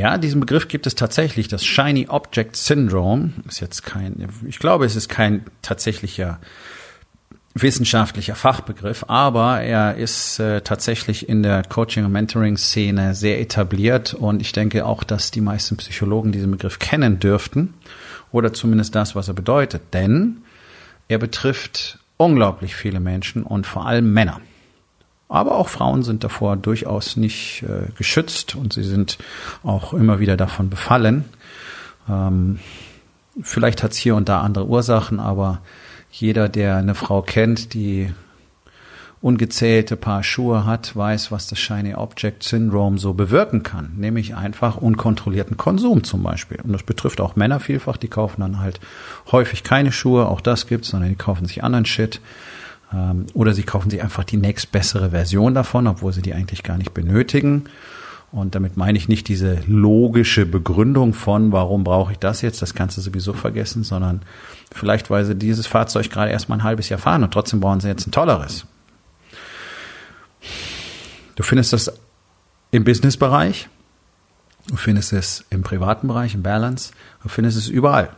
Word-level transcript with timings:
Ja, 0.00 0.16
diesen 0.16 0.40
Begriff 0.40 0.66
gibt 0.66 0.86
es 0.86 0.94
tatsächlich. 0.94 1.48
Das 1.48 1.62
Shiny 1.62 2.06
Object 2.08 2.56
Syndrome 2.56 3.32
ist 3.46 3.60
jetzt 3.60 3.84
kein, 3.84 4.26
ich 4.48 4.58
glaube, 4.58 4.86
es 4.86 4.96
ist 4.96 5.10
kein 5.10 5.44
tatsächlicher 5.60 6.38
wissenschaftlicher 7.52 8.34
Fachbegriff, 8.34 9.04
aber 9.08 9.60
er 9.60 9.96
ist 9.96 10.38
äh, 10.38 10.62
tatsächlich 10.62 11.28
in 11.28 11.42
der 11.42 11.64
Coaching- 11.64 12.06
und 12.06 12.12
Mentoring-Szene 12.12 13.14
sehr 13.14 13.42
etabliert 13.42 14.14
und 14.14 14.40
ich 14.40 14.52
denke 14.52 14.86
auch, 14.86 15.04
dass 15.04 15.32
die 15.32 15.42
meisten 15.42 15.76
Psychologen 15.76 16.32
diesen 16.32 16.52
Begriff 16.52 16.78
kennen 16.78 17.20
dürften 17.20 17.74
oder 18.32 18.54
zumindest 18.54 18.94
das, 18.94 19.14
was 19.14 19.28
er 19.28 19.34
bedeutet, 19.34 19.82
denn 19.92 20.38
er 21.08 21.18
betrifft 21.18 21.98
unglaublich 22.16 22.74
viele 22.74 23.00
Menschen 23.00 23.42
und 23.42 23.66
vor 23.66 23.86
allem 23.86 24.14
Männer. 24.14 24.40
Aber 25.30 25.56
auch 25.56 25.68
Frauen 25.68 26.02
sind 26.02 26.24
davor 26.24 26.56
durchaus 26.56 27.16
nicht 27.16 27.62
äh, 27.62 27.90
geschützt 27.96 28.56
und 28.56 28.72
sie 28.72 28.82
sind 28.82 29.16
auch 29.62 29.94
immer 29.94 30.18
wieder 30.18 30.36
davon 30.36 30.68
befallen. 30.68 31.24
Ähm, 32.08 32.58
vielleicht 33.40 33.84
hat 33.84 33.92
es 33.92 33.96
hier 33.96 34.16
und 34.16 34.28
da 34.28 34.40
andere 34.40 34.66
Ursachen, 34.66 35.20
aber 35.20 35.60
jeder, 36.10 36.48
der 36.48 36.76
eine 36.76 36.96
Frau 36.96 37.22
kennt, 37.22 37.74
die 37.74 38.12
ungezählte 39.22 39.96
Paar 39.96 40.24
Schuhe 40.24 40.64
hat, 40.64 40.96
weiß, 40.96 41.30
was 41.30 41.46
das 41.46 41.60
Shiny 41.60 41.94
Object 41.94 42.42
Syndrome 42.42 42.98
so 42.98 43.12
bewirken 43.12 43.62
kann. 43.62 43.92
Nämlich 43.98 44.34
einfach 44.34 44.78
unkontrollierten 44.78 45.56
Konsum 45.56 46.02
zum 46.02 46.24
Beispiel. 46.24 46.58
Und 46.60 46.72
das 46.72 46.82
betrifft 46.82 47.20
auch 47.20 47.36
Männer 47.36 47.60
vielfach, 47.60 47.98
die 47.98 48.08
kaufen 48.08 48.40
dann 48.40 48.58
halt 48.58 48.80
häufig 49.30 49.62
keine 49.62 49.92
Schuhe, 49.92 50.26
auch 50.26 50.40
das 50.40 50.66
gibt's, 50.66 50.88
sondern 50.88 51.10
die 51.10 51.16
kaufen 51.16 51.46
sich 51.46 51.62
anderen 51.62 51.84
Shit. 51.84 52.20
Ähm, 52.92 53.26
oder 53.34 53.54
sie 53.54 53.62
kaufen 53.62 53.90
sich 53.90 54.02
einfach 54.02 54.24
die 54.24 54.36
nächstbessere 54.36 55.10
Version 55.10 55.54
davon, 55.54 55.86
obwohl 55.86 56.12
sie 56.12 56.22
die 56.22 56.34
eigentlich 56.34 56.62
gar 56.62 56.78
nicht 56.78 56.94
benötigen. 56.94 57.64
Und 58.32 58.54
damit 58.54 58.76
meine 58.76 58.96
ich 58.96 59.08
nicht 59.08 59.26
diese 59.26 59.60
logische 59.66 60.46
Begründung 60.46 61.14
von, 61.14 61.50
warum 61.50 61.82
brauche 61.82 62.12
ich 62.12 62.18
das 62.18 62.42
jetzt, 62.42 62.62
das 62.62 62.74
kannst 62.74 62.96
du 62.96 63.00
sowieso 63.00 63.32
vergessen, 63.32 63.82
sondern 63.82 64.22
vielleicht, 64.72 65.10
weil 65.10 65.24
sie 65.24 65.34
dieses 65.34 65.66
Fahrzeug 65.66 66.10
gerade 66.10 66.30
erst 66.30 66.48
mal 66.48 66.56
ein 66.56 66.62
halbes 66.62 66.88
Jahr 66.88 67.00
fahren 67.00 67.24
und 67.24 67.32
trotzdem 67.32 67.58
brauchen 67.58 67.80
sie 67.80 67.88
jetzt 67.88 68.06
ein 68.06 68.12
tolleres. 68.12 68.66
Du 71.34 71.42
findest 71.42 71.72
das 71.72 71.92
im 72.70 72.84
Businessbereich, 72.84 73.68
du 74.68 74.76
findest 74.76 75.12
es 75.12 75.44
im 75.50 75.62
privaten 75.62 76.06
Bereich, 76.06 76.34
im 76.34 76.42
Balance, 76.42 76.92
du 77.24 77.28
findest 77.28 77.58
es 77.58 77.68
überall. 77.68 78.10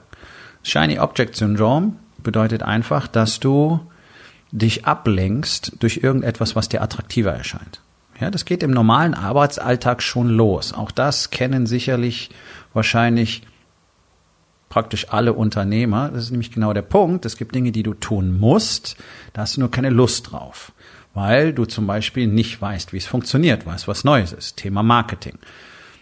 Shiny 0.62 0.98
Object 0.98 1.36
Syndrome 1.36 1.95
bedeutet 2.23 2.62
einfach, 2.62 3.09
dass 3.09 3.41
du 3.41 3.81
dich 4.53 4.84
ablenkst 4.84 5.77
durch 5.81 5.98
irgendetwas, 6.03 6.55
was 6.55 6.69
dir 6.69 6.83
attraktiver 6.83 7.33
erscheint. 7.33 7.81
Ja, 8.20 8.31
das 8.31 8.45
geht 8.45 8.62
im 8.62 8.70
normalen 8.70 9.14
Arbeitsalltag 9.14 10.03
schon 10.03 10.28
los. 10.28 10.72
Auch 10.72 10.92
das 10.92 11.31
kennen 11.31 11.67
sicherlich 11.67 12.31
wahrscheinlich 12.73 13.42
praktisch 14.68 15.08
alle 15.11 15.33
Unternehmer. 15.33 16.11
Das 16.11 16.24
ist 16.24 16.30
nämlich 16.30 16.52
genau 16.52 16.73
der 16.73 16.83
Punkt. 16.83 17.27
Es 17.27 17.36
gibt 17.36 17.55
Dinge, 17.55 17.73
die 17.73 17.83
du 17.83 17.95
tun 17.95 18.39
musst, 18.39 18.96
da 19.33 19.42
hast 19.42 19.57
du 19.57 19.61
nur 19.61 19.70
keine 19.70 19.90
Lust 19.90 20.30
drauf, 20.30 20.73
weil 21.14 21.52
du 21.52 21.64
zum 21.64 21.86
Beispiel 21.86 22.27
nicht 22.27 22.63
weißt, 22.63 22.92
wie 22.92 22.98
es 22.98 23.07
funktioniert, 23.07 23.67
weißt, 23.67 23.89
was 23.89 24.05
Neues 24.05 24.33
ist. 24.33 24.57
Thema 24.58 24.83
Marketing. 24.83 25.39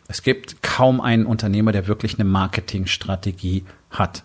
Es 0.06 0.22
gibt 0.22 0.62
kaum 0.62 1.00
einen 1.00 1.24
Unternehmer, 1.24 1.72
der 1.72 1.86
wirklich 1.86 2.14
eine 2.14 2.28
Marketingstrategie 2.28 3.64
hat. 3.90 4.24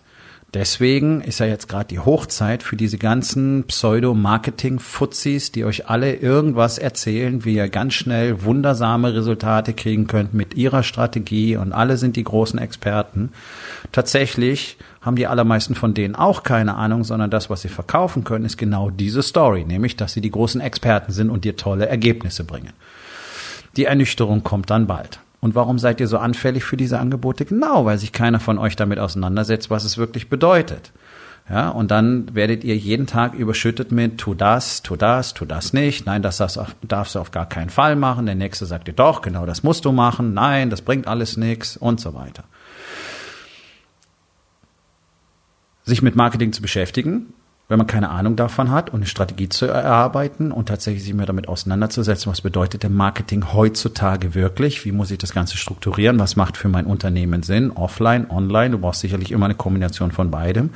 Deswegen 0.54 1.20
ist 1.20 1.40
ja 1.40 1.46
jetzt 1.46 1.68
gerade 1.68 1.88
die 1.88 1.98
Hochzeit 1.98 2.62
für 2.62 2.76
diese 2.76 2.98
ganzen 2.98 3.64
Pseudo-Marketing-Fuzis, 3.64 5.52
die 5.52 5.64
euch 5.64 5.88
alle 5.90 6.14
irgendwas 6.14 6.78
erzählen, 6.78 7.44
wie 7.44 7.56
ihr 7.56 7.68
ganz 7.68 7.94
schnell 7.94 8.42
wundersame 8.44 9.12
Resultate 9.12 9.74
kriegen 9.74 10.06
könnt 10.06 10.34
mit 10.34 10.54
ihrer 10.54 10.82
Strategie 10.82 11.56
und 11.56 11.72
alle 11.72 11.96
sind 11.96 12.16
die 12.16 12.24
großen 12.24 12.58
Experten. 12.58 13.32
Tatsächlich 13.92 14.78
haben 15.02 15.16
die 15.16 15.26
allermeisten 15.26 15.74
von 15.74 15.94
denen 15.94 16.14
auch 16.14 16.42
keine 16.42 16.76
Ahnung, 16.76 17.04
sondern 17.04 17.30
das, 17.30 17.50
was 17.50 17.62
sie 17.62 17.68
verkaufen 17.68 18.24
können, 18.24 18.44
ist 18.44 18.56
genau 18.56 18.90
diese 18.90 19.22
Story, 19.22 19.64
nämlich, 19.64 19.96
dass 19.96 20.12
sie 20.12 20.20
die 20.20 20.30
großen 20.30 20.60
Experten 20.60 21.12
sind 21.12 21.28
und 21.28 21.44
dir 21.44 21.56
tolle 21.56 21.86
Ergebnisse 21.86 22.44
bringen. 22.44 22.72
Die 23.76 23.84
Ernüchterung 23.84 24.42
kommt 24.42 24.70
dann 24.70 24.86
bald. 24.86 25.20
Und 25.40 25.54
warum 25.54 25.78
seid 25.78 26.00
ihr 26.00 26.08
so 26.08 26.18
anfällig 26.18 26.64
für 26.64 26.76
diese 26.76 26.98
Angebote? 26.98 27.44
Genau, 27.44 27.84
weil 27.84 27.98
sich 27.98 28.12
keiner 28.12 28.40
von 28.40 28.58
euch 28.58 28.76
damit 28.76 28.98
auseinandersetzt, 28.98 29.70
was 29.70 29.84
es 29.84 29.98
wirklich 29.98 30.28
bedeutet. 30.28 30.92
Ja, 31.48 31.68
und 31.68 31.92
dann 31.92 32.34
werdet 32.34 32.64
ihr 32.64 32.76
jeden 32.76 33.06
Tag 33.06 33.34
überschüttet 33.34 33.92
mit, 33.92 34.18
tu 34.18 34.34
das, 34.34 34.82
tu 34.82 34.96
das, 34.96 35.32
tu 35.32 35.44
das 35.44 35.72
nicht. 35.72 36.04
Nein, 36.04 36.20
das, 36.20 36.38
darfst 36.82 37.14
du 37.14 37.18
auf 37.20 37.30
gar 37.30 37.48
keinen 37.48 37.70
Fall 37.70 37.94
machen. 37.94 38.26
Der 38.26 38.34
nächste 38.34 38.66
sagt 38.66 38.88
dir 38.88 38.92
doch, 38.92 39.22
genau 39.22 39.46
das 39.46 39.62
musst 39.62 39.84
du 39.84 39.92
machen. 39.92 40.34
Nein, 40.34 40.70
das 40.70 40.82
bringt 40.82 41.06
alles 41.06 41.36
nichts 41.36 41.76
und 41.76 42.00
so 42.00 42.14
weiter. 42.14 42.44
Sich 45.84 46.02
mit 46.02 46.16
Marketing 46.16 46.52
zu 46.52 46.62
beschäftigen, 46.62 47.32
wenn 47.68 47.78
man 47.78 47.86
keine 47.86 48.10
Ahnung 48.10 48.36
davon 48.36 48.70
hat 48.70 48.90
und 48.90 48.96
eine 48.96 49.06
Strategie 49.06 49.48
zu 49.48 49.66
erarbeiten 49.66 50.52
und 50.52 50.68
tatsächlich 50.68 51.02
sich 51.02 51.14
mehr 51.14 51.26
damit 51.26 51.48
auseinanderzusetzen, 51.48 52.30
was 52.30 52.40
bedeutet 52.40 52.84
der 52.84 52.90
Marketing 52.90 53.52
heutzutage 53.52 54.34
wirklich? 54.34 54.84
Wie 54.84 54.92
muss 54.92 55.10
ich 55.10 55.18
das 55.18 55.32
Ganze 55.32 55.56
strukturieren? 55.56 56.18
Was 56.20 56.36
macht 56.36 56.56
für 56.56 56.68
mein 56.68 56.86
Unternehmen 56.86 57.42
Sinn? 57.42 57.72
Offline, 57.72 58.30
online? 58.30 58.70
Du 58.70 58.78
brauchst 58.78 59.00
sicherlich 59.00 59.32
immer 59.32 59.46
eine 59.46 59.56
Kombination 59.56 60.12
von 60.12 60.30
beidem. 60.30 60.70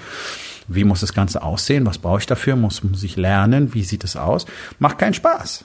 Wie 0.66 0.84
muss 0.84 1.00
das 1.00 1.14
Ganze 1.14 1.42
aussehen? 1.42 1.86
Was 1.86 1.98
brauche 1.98 2.20
ich 2.20 2.26
dafür? 2.26 2.56
Muss, 2.56 2.82
muss 2.82 3.02
ich 3.02 3.16
lernen? 3.16 3.72
Wie 3.74 3.84
sieht 3.84 4.02
es 4.02 4.16
aus? 4.16 4.46
Macht 4.78 4.98
keinen 4.98 5.14
Spaß. 5.14 5.64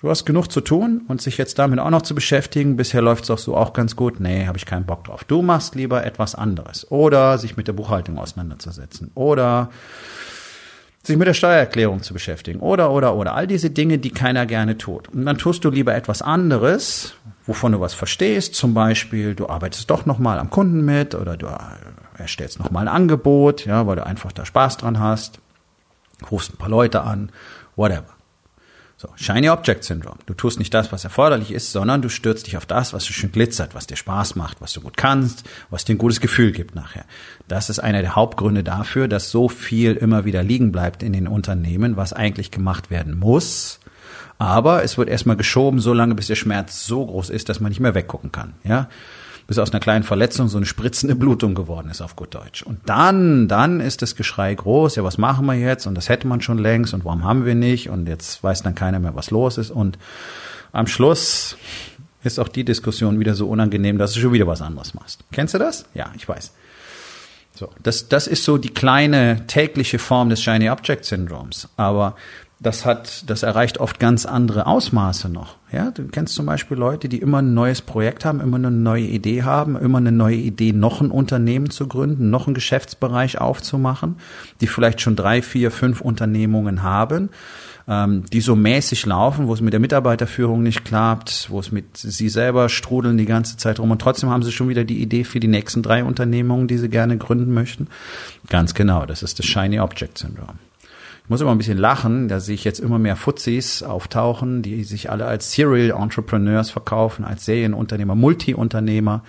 Du 0.00 0.08
hast 0.08 0.24
genug 0.24 0.50
zu 0.50 0.62
tun 0.62 1.02
und 1.08 1.20
sich 1.20 1.36
jetzt 1.36 1.58
damit 1.58 1.78
auch 1.78 1.90
noch 1.90 2.00
zu 2.00 2.14
beschäftigen. 2.14 2.76
Bisher 2.76 3.02
läuft 3.02 3.24
es 3.24 3.30
auch 3.30 3.38
so 3.38 3.54
auch 3.54 3.74
ganz 3.74 3.96
gut. 3.96 4.18
Nee, 4.18 4.46
habe 4.46 4.56
ich 4.56 4.64
keinen 4.64 4.86
Bock 4.86 5.04
drauf. 5.04 5.24
Du 5.24 5.42
machst 5.42 5.74
lieber 5.74 6.06
etwas 6.06 6.34
anderes. 6.34 6.90
Oder 6.90 7.36
sich 7.36 7.58
mit 7.58 7.68
der 7.68 7.74
Buchhaltung 7.74 8.18
auseinanderzusetzen. 8.18 9.10
Oder 9.14 9.68
sich 11.02 11.18
mit 11.18 11.28
der 11.28 11.34
Steuererklärung 11.34 12.02
zu 12.02 12.14
beschäftigen. 12.14 12.60
Oder, 12.60 12.92
oder, 12.92 13.14
oder. 13.14 13.34
All 13.34 13.46
diese 13.46 13.68
Dinge, 13.68 13.98
die 13.98 14.10
keiner 14.10 14.46
gerne 14.46 14.78
tut. 14.78 15.08
Und 15.08 15.26
dann 15.26 15.36
tust 15.36 15.64
du 15.66 15.70
lieber 15.70 15.94
etwas 15.94 16.22
anderes, 16.22 17.12
wovon 17.44 17.72
du 17.72 17.80
was 17.80 17.92
verstehst. 17.92 18.54
Zum 18.54 18.72
Beispiel, 18.72 19.34
du 19.34 19.50
arbeitest 19.50 19.90
doch 19.90 20.06
nochmal 20.06 20.38
am 20.38 20.48
Kunden 20.48 20.82
mit 20.82 21.14
oder 21.14 21.36
du 21.36 21.46
erstellst 22.16 22.58
nochmal 22.58 22.88
ein 22.88 22.94
Angebot, 22.94 23.66
ja, 23.66 23.86
weil 23.86 23.96
du 23.96 24.06
einfach 24.06 24.32
da 24.32 24.46
Spaß 24.46 24.78
dran 24.78 24.98
hast. 24.98 25.40
Rufst 26.30 26.54
ein 26.54 26.56
paar 26.56 26.70
Leute 26.70 27.02
an, 27.02 27.30
whatever. 27.76 28.19
So, 29.00 29.08
Shiny 29.16 29.48
Object 29.48 29.82
Syndrome. 29.82 30.18
Du 30.26 30.34
tust 30.34 30.58
nicht 30.58 30.74
das, 30.74 30.92
was 30.92 31.04
erforderlich 31.04 31.52
ist, 31.52 31.72
sondern 31.72 32.02
du 32.02 32.10
stürzt 32.10 32.46
dich 32.46 32.58
auf 32.58 32.66
das, 32.66 32.92
was 32.92 33.04
so 33.04 33.14
schön 33.14 33.32
glitzert, 33.32 33.74
was 33.74 33.86
dir 33.86 33.96
Spaß 33.96 34.36
macht, 34.36 34.60
was 34.60 34.74
du 34.74 34.82
gut 34.82 34.98
kannst, 34.98 35.48
was 35.70 35.86
dir 35.86 35.94
ein 35.94 35.98
gutes 35.98 36.20
Gefühl 36.20 36.52
gibt 36.52 36.74
nachher. 36.74 37.06
Das 37.48 37.70
ist 37.70 37.78
einer 37.78 38.02
der 38.02 38.14
Hauptgründe 38.14 38.62
dafür, 38.62 39.08
dass 39.08 39.30
so 39.30 39.48
viel 39.48 39.94
immer 39.94 40.26
wieder 40.26 40.42
liegen 40.42 40.70
bleibt 40.70 41.02
in 41.02 41.14
den 41.14 41.28
Unternehmen, 41.28 41.96
was 41.96 42.12
eigentlich 42.12 42.50
gemacht 42.50 42.90
werden 42.90 43.18
muss. 43.18 43.80
Aber 44.36 44.84
es 44.84 44.98
wird 44.98 45.08
erstmal 45.08 45.36
geschoben, 45.36 45.80
so 45.80 45.94
lange, 45.94 46.14
bis 46.14 46.26
der 46.26 46.34
Schmerz 46.34 46.84
so 46.84 47.06
groß 47.06 47.30
ist, 47.30 47.48
dass 47.48 47.58
man 47.58 47.70
nicht 47.70 47.80
mehr 47.80 47.94
weggucken 47.94 48.32
kann. 48.32 48.52
Ja, 48.64 48.90
bis 49.50 49.58
aus 49.58 49.72
einer 49.72 49.80
kleinen 49.80 50.04
Verletzung 50.04 50.46
so 50.46 50.58
eine 50.58 50.64
spritzende 50.64 51.16
Blutung 51.16 51.56
geworden 51.56 51.90
ist 51.90 52.00
auf 52.00 52.14
gut 52.14 52.36
Deutsch. 52.36 52.62
Und 52.62 52.88
dann, 52.88 53.48
dann 53.48 53.80
ist 53.80 54.00
das 54.00 54.14
Geschrei 54.14 54.54
groß, 54.54 54.94
ja, 54.94 55.02
was 55.02 55.18
machen 55.18 55.44
wir 55.46 55.54
jetzt? 55.54 55.88
Und 55.88 55.96
das 55.96 56.08
hätte 56.08 56.28
man 56.28 56.40
schon 56.40 56.56
längst 56.56 56.94
und 56.94 57.04
warum 57.04 57.24
haben 57.24 57.44
wir 57.44 57.56
nicht? 57.56 57.90
Und 57.90 58.06
jetzt 58.06 58.44
weiß 58.44 58.62
dann 58.62 58.76
keiner 58.76 59.00
mehr, 59.00 59.16
was 59.16 59.32
los 59.32 59.58
ist. 59.58 59.72
Und 59.72 59.98
am 60.70 60.86
Schluss 60.86 61.56
ist 62.22 62.38
auch 62.38 62.46
die 62.46 62.62
Diskussion 62.62 63.18
wieder 63.18 63.34
so 63.34 63.48
unangenehm, 63.48 63.98
dass 63.98 64.12
du 64.12 64.20
schon 64.20 64.32
wieder 64.32 64.46
was 64.46 64.62
anderes 64.62 64.94
machst. 64.94 65.24
Kennst 65.32 65.52
du 65.52 65.58
das? 65.58 65.84
Ja, 65.94 66.12
ich 66.16 66.28
weiß. 66.28 66.52
So, 67.56 67.70
das, 67.82 68.08
das 68.08 68.28
ist 68.28 68.44
so 68.44 68.56
die 68.56 68.72
kleine 68.72 69.48
tägliche 69.48 69.98
Form 69.98 70.30
des 70.30 70.40
Shiny 70.40 70.70
Object 70.70 71.04
Syndroms. 71.04 71.68
Aber 71.76 72.14
das 72.62 72.84
hat, 72.84 73.24
das 73.30 73.42
erreicht 73.42 73.78
oft 73.78 73.98
ganz 73.98 74.26
andere 74.26 74.66
Ausmaße 74.66 75.30
noch. 75.30 75.56
Ja, 75.72 75.90
du 75.90 76.04
kennst 76.08 76.34
zum 76.34 76.44
Beispiel 76.44 76.76
Leute, 76.76 77.08
die 77.08 77.18
immer 77.18 77.38
ein 77.38 77.54
neues 77.54 77.80
Projekt 77.80 78.26
haben, 78.26 78.38
immer 78.40 78.58
eine 78.58 78.70
neue 78.70 79.04
Idee 79.04 79.44
haben, 79.44 79.76
immer 79.76 79.96
eine 79.96 80.12
neue 80.12 80.36
Idee, 80.36 80.72
noch 80.72 81.00
ein 81.00 81.10
Unternehmen 81.10 81.70
zu 81.70 81.88
gründen, 81.88 82.28
noch 82.28 82.46
einen 82.46 82.54
Geschäftsbereich 82.54 83.40
aufzumachen, 83.40 84.16
die 84.60 84.66
vielleicht 84.66 85.00
schon 85.00 85.16
drei, 85.16 85.40
vier, 85.40 85.70
fünf 85.70 86.02
Unternehmungen 86.02 86.82
haben, 86.82 87.30
ähm, 87.88 88.24
die 88.30 88.42
so 88.42 88.54
mäßig 88.56 89.06
laufen, 89.06 89.46
wo 89.46 89.54
es 89.54 89.62
mit 89.62 89.72
der 89.72 89.80
Mitarbeiterführung 89.80 90.62
nicht 90.62 90.84
klappt, 90.84 91.46
wo 91.48 91.60
es 91.60 91.72
mit 91.72 91.96
sie 91.96 92.28
selber 92.28 92.68
strudeln 92.68 93.16
die 93.16 93.24
ganze 93.24 93.56
Zeit 93.56 93.80
rum 93.80 93.90
und 93.90 94.02
trotzdem 94.02 94.28
haben 94.28 94.42
sie 94.42 94.52
schon 94.52 94.68
wieder 94.68 94.84
die 94.84 95.00
Idee 95.00 95.24
für 95.24 95.40
die 95.40 95.48
nächsten 95.48 95.82
drei 95.82 96.04
Unternehmungen, 96.04 96.68
die 96.68 96.76
sie 96.76 96.90
gerne 96.90 97.16
gründen 97.16 97.54
möchten. 97.54 97.88
Ganz 98.50 98.74
genau, 98.74 99.06
das 99.06 99.22
ist 99.22 99.38
das 99.38 99.46
Shiny 99.46 99.80
Object 99.80 100.18
Syndrome 100.18 100.58
muss 101.30 101.40
immer 101.40 101.52
ein 101.52 101.58
bisschen 101.58 101.78
lachen, 101.78 102.28
da 102.28 102.40
sehe 102.40 102.56
ich 102.56 102.64
jetzt 102.64 102.80
immer 102.80 102.98
mehr 102.98 103.16
Fuzis 103.16 103.82
auftauchen, 103.82 104.62
die 104.62 104.82
sich 104.82 105.10
alle 105.10 105.26
als 105.26 105.52
Serial 105.52 105.96
Entrepreneurs 105.96 106.70
verkaufen, 106.70 107.24
als 107.24 107.44
Serienunternehmer, 107.44 108.16
Multi-Unternehmer. 108.16 109.22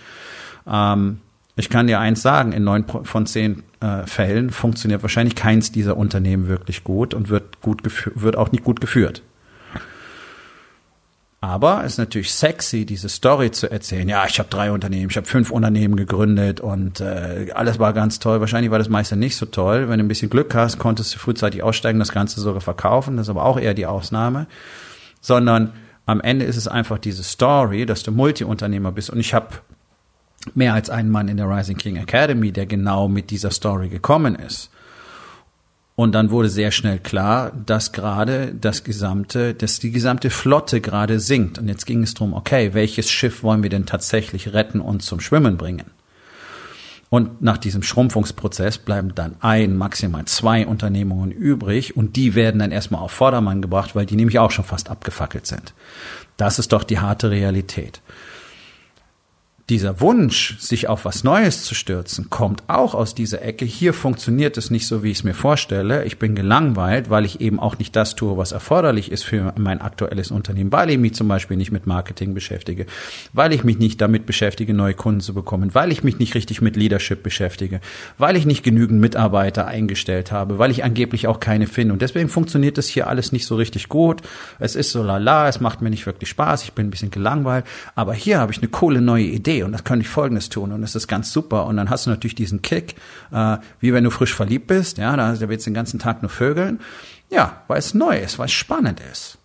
Ähm, 0.68 1.20
ich 1.56 1.70
kann 1.70 1.86
dir 1.86 2.00
eins 2.00 2.22
sagen, 2.22 2.54
in 2.54 2.64
neun 2.64 2.86
von 3.04 3.28
zehn 3.28 3.64
äh, 3.82 4.08
Fällen 4.08 4.50
funktioniert 4.50 5.04
wahrscheinlich 5.04 5.36
keins 5.36 5.72
dieser 5.72 5.96
Unternehmen 5.96 6.48
wirklich 6.48 6.84
gut 6.84 7.14
und 7.14 7.30
wird 7.30 7.62
gut 7.62 7.82
wird 8.16 8.36
auch 8.36 8.52
nicht 8.52 8.64
gut 8.64 8.82
geführt. 8.82 9.22
Aber 11.44 11.84
es 11.84 11.94
ist 11.94 11.98
natürlich 11.98 12.32
sexy, 12.32 12.86
diese 12.86 13.10
Story 13.10 13.50
zu 13.50 13.70
erzählen. 13.70 14.08
Ja, 14.08 14.26
ich 14.28 14.38
habe 14.38 14.48
drei 14.50 14.72
Unternehmen, 14.72 15.10
ich 15.10 15.18
habe 15.18 15.26
fünf 15.26 15.50
Unternehmen 15.50 15.96
gegründet 15.96 16.60
und 16.62 17.02
äh, 17.02 17.48
alles 17.56 17.80
war 17.80 17.94
ganz 17.94 18.20
toll. 18.20 18.40
Wahrscheinlich 18.42 18.70
war 18.70 18.78
das 18.78 18.90
meiste 18.90 19.16
nicht 19.16 19.36
so 19.36 19.48
toll. 19.48 19.90
Wenn 19.90 19.98
du 19.98 20.06
ein 20.06 20.08
bisschen 20.08 20.30
Glück 20.30 20.54
hast, 20.54 20.78
konntest 20.78 21.16
du 21.16 21.18
frühzeitig 21.18 21.64
aussteigen, 21.64 21.98
das 21.98 22.12
Ganze 22.12 22.40
sogar 22.40 22.62
verkaufen. 22.62 23.18
Das 23.18 23.26
ist 23.26 23.32
aber 23.32 23.44
auch 23.44 23.60
eher 23.60 23.74
die 23.74 23.88
Ausnahme. 23.88 24.46
Sondern 25.20 25.74
am 26.06 26.22
Ende 26.22 26.46
ist 26.46 26.58
es 26.58 26.68
einfach 26.68 27.00
diese 27.00 27.24
Story, 27.24 27.88
dass 27.88 28.04
du 28.04 28.12
Multiunternehmer 28.12 28.92
bist. 28.92 29.10
Und 29.10 29.20
ich 29.20 29.34
habe 29.34 29.48
mehr 30.54 30.76
als 30.76 30.92
einen 30.92 31.10
Mann 31.10 31.28
in 31.28 31.38
der 31.38 31.50
Rising 31.50 31.78
King 31.78 31.96
Academy, 31.96 32.52
der 32.52 32.68
genau 32.68 33.08
mit 33.08 33.32
dieser 33.32 33.50
Story 33.50 33.90
gekommen 33.90 34.36
ist. 34.36 34.70
Und 36.02 36.14
dann 36.14 36.32
wurde 36.32 36.50
sehr 36.50 36.72
schnell 36.72 36.98
klar, 36.98 37.52
dass 37.68 37.92
gerade 37.92 38.56
das 38.60 38.84
gesamte, 38.84 39.54
dass 39.54 39.78
die 39.78 39.92
gesamte 39.92 40.32
Flotte 40.32 40.82
gerade 40.82 41.20
sinkt. 41.20 41.60
Und 41.60 41.68
jetzt 41.68 41.86
ging 41.86 42.02
es 42.02 42.16
darum, 42.16 42.34
okay, 42.34 42.74
welches 42.74 43.08
Schiff 43.08 43.44
wollen 43.44 43.62
wir 43.62 43.70
denn 43.70 43.86
tatsächlich 43.86 44.52
retten 44.52 44.82
und 44.82 45.04
zum 45.04 45.20
Schwimmen 45.20 45.58
bringen? 45.58 45.92
Und 47.12 47.44
nach 47.44 47.60
diesem 47.60 47.84
Schrumpfungsprozess 47.84 48.80
bleiben 48.80 49.14
dann 49.14 49.36
ein, 49.42 49.78
maximal 49.78 50.26
zwei 50.26 50.66
Unternehmungen 50.66 51.32
übrig 51.32 51.96
und 51.96 52.16
die 52.16 52.34
werden 52.34 52.58
dann 52.58 52.72
erstmal 52.72 53.02
auf 53.02 53.12
Vordermann 53.12 53.62
gebracht, 53.62 53.96
weil 53.96 54.08
die 54.08 54.16
nämlich 54.16 54.40
auch 54.40 54.50
schon 54.50 54.66
fast 54.66 54.90
abgefackelt 54.90 55.46
sind. 55.46 55.76
Das 56.36 56.58
ist 56.58 56.74
doch 56.74 56.84
die 56.84 56.98
harte 56.98 57.30
Realität 57.30 58.02
dieser 59.72 60.02
Wunsch, 60.02 60.58
sich 60.60 60.90
auf 60.90 61.06
was 61.06 61.24
Neues 61.24 61.64
zu 61.64 61.76
stürzen, 61.76 62.30
kommt 62.30 62.64
auch 62.68 62.94
aus 62.94 63.16
dieser 63.16 63.42
Ecke. 63.42 63.64
Hier 63.64 63.94
funktioniert 63.94 64.58
es 64.58 64.70
nicht 64.70 64.86
so, 64.86 65.02
wie 65.02 65.12
ich 65.12 65.20
es 65.20 65.24
mir 65.24 65.34
vorstelle. 65.34 66.04
Ich 66.04 66.20
bin 66.20 66.36
gelangweilt, 66.36 67.10
weil 67.10 67.24
ich 67.24 67.40
eben 67.40 67.58
auch 67.58 67.80
nicht 67.80 67.96
das 67.96 68.16
tue, 68.16 68.36
was 68.36 68.52
erforderlich 68.52 69.10
ist 69.14 69.24
für 69.24 69.54
mein 69.58 69.80
aktuelles 69.80 70.30
Unternehmen, 70.30 70.74
weil 70.74 70.90
ich 70.90 70.98
mich 70.98 71.14
zum 71.14 71.30
Beispiel 71.30 71.56
nicht 71.56 71.72
mit 71.72 71.88
Marketing 71.88 72.34
beschäftige, 72.34 72.86
weil 73.32 73.54
ich 73.54 73.64
mich 73.64 73.80
nicht 73.80 74.02
damit 74.02 74.26
beschäftige, 74.26 74.74
neue 74.74 74.94
Kunden 74.94 75.22
zu 75.22 75.34
bekommen, 75.34 75.74
weil 75.74 75.94
ich 75.94 76.04
mich 76.04 76.20
nicht 76.20 76.36
richtig 76.36 76.62
mit 76.62 76.76
Leadership 76.76 77.24
beschäftige, 77.24 77.80
weil 78.18 78.36
ich 78.36 78.46
nicht 78.46 78.64
genügend 78.64 79.00
Mitarbeiter 79.00 79.68
eingestellt 79.68 80.34
habe, 80.34 80.60
weil 80.60 80.72
ich 80.72 80.84
angeblich 80.84 81.28
auch 81.28 81.40
keine 81.40 81.66
finde. 81.66 81.94
Und 81.94 82.02
deswegen 82.02 82.28
funktioniert 82.28 82.78
das 82.78 82.88
hier 82.88 83.08
alles 83.08 83.32
nicht 83.32 83.46
so 83.46 83.56
richtig 83.56 83.88
gut. 83.88 84.22
Es 84.60 84.76
ist 84.76 84.92
so 84.92 85.02
lala, 85.02 85.48
es 85.48 85.62
macht 85.62 85.82
mir 85.82 85.90
nicht 85.90 86.06
wirklich 86.06 86.30
Spaß, 86.30 86.64
ich 86.66 86.74
bin 86.74 86.88
ein 86.88 86.92
bisschen 86.92 87.10
gelangweilt, 87.10 87.64
aber 87.96 88.14
hier 88.14 88.40
habe 88.40 88.52
ich 88.52 88.58
eine 88.58 88.68
coole 88.68 89.00
neue 89.00 89.24
Idee 89.24 89.61
und 89.64 89.72
das 89.72 89.84
könnte 89.84 90.04
ich 90.04 90.10
Folgendes 90.10 90.50
tun 90.50 90.72
und 90.72 90.82
das 90.82 90.96
ist 90.96 91.08
ganz 91.08 91.32
super. 91.32 91.66
Und 91.66 91.78
dann 91.78 91.90
hast 91.90 92.06
du 92.06 92.10
natürlich 92.10 92.36
diesen 92.36 92.62
Kick, 92.62 92.96
äh, 93.32 93.58
wie 93.80 93.94
wenn 93.94 94.04
du 94.04 94.10
frisch 94.10 94.34
verliebt 94.34 94.68
bist, 94.68 94.98
ja, 94.98 95.16
da, 95.16 95.34
da 95.34 95.50
willst 95.50 95.66
du 95.66 95.70
den 95.70 95.76
ganzen 95.76 96.00
Tag 96.00 96.22
nur 96.22 96.30
vögeln. 96.30 96.80
Ja, 97.30 97.64
weil 97.68 97.80
es 97.80 97.94
neu 97.94 98.18
ist, 98.18 98.40
weil 98.40 98.48
es 98.48 98.52
spannend 98.52 99.02
ist. 99.12 99.38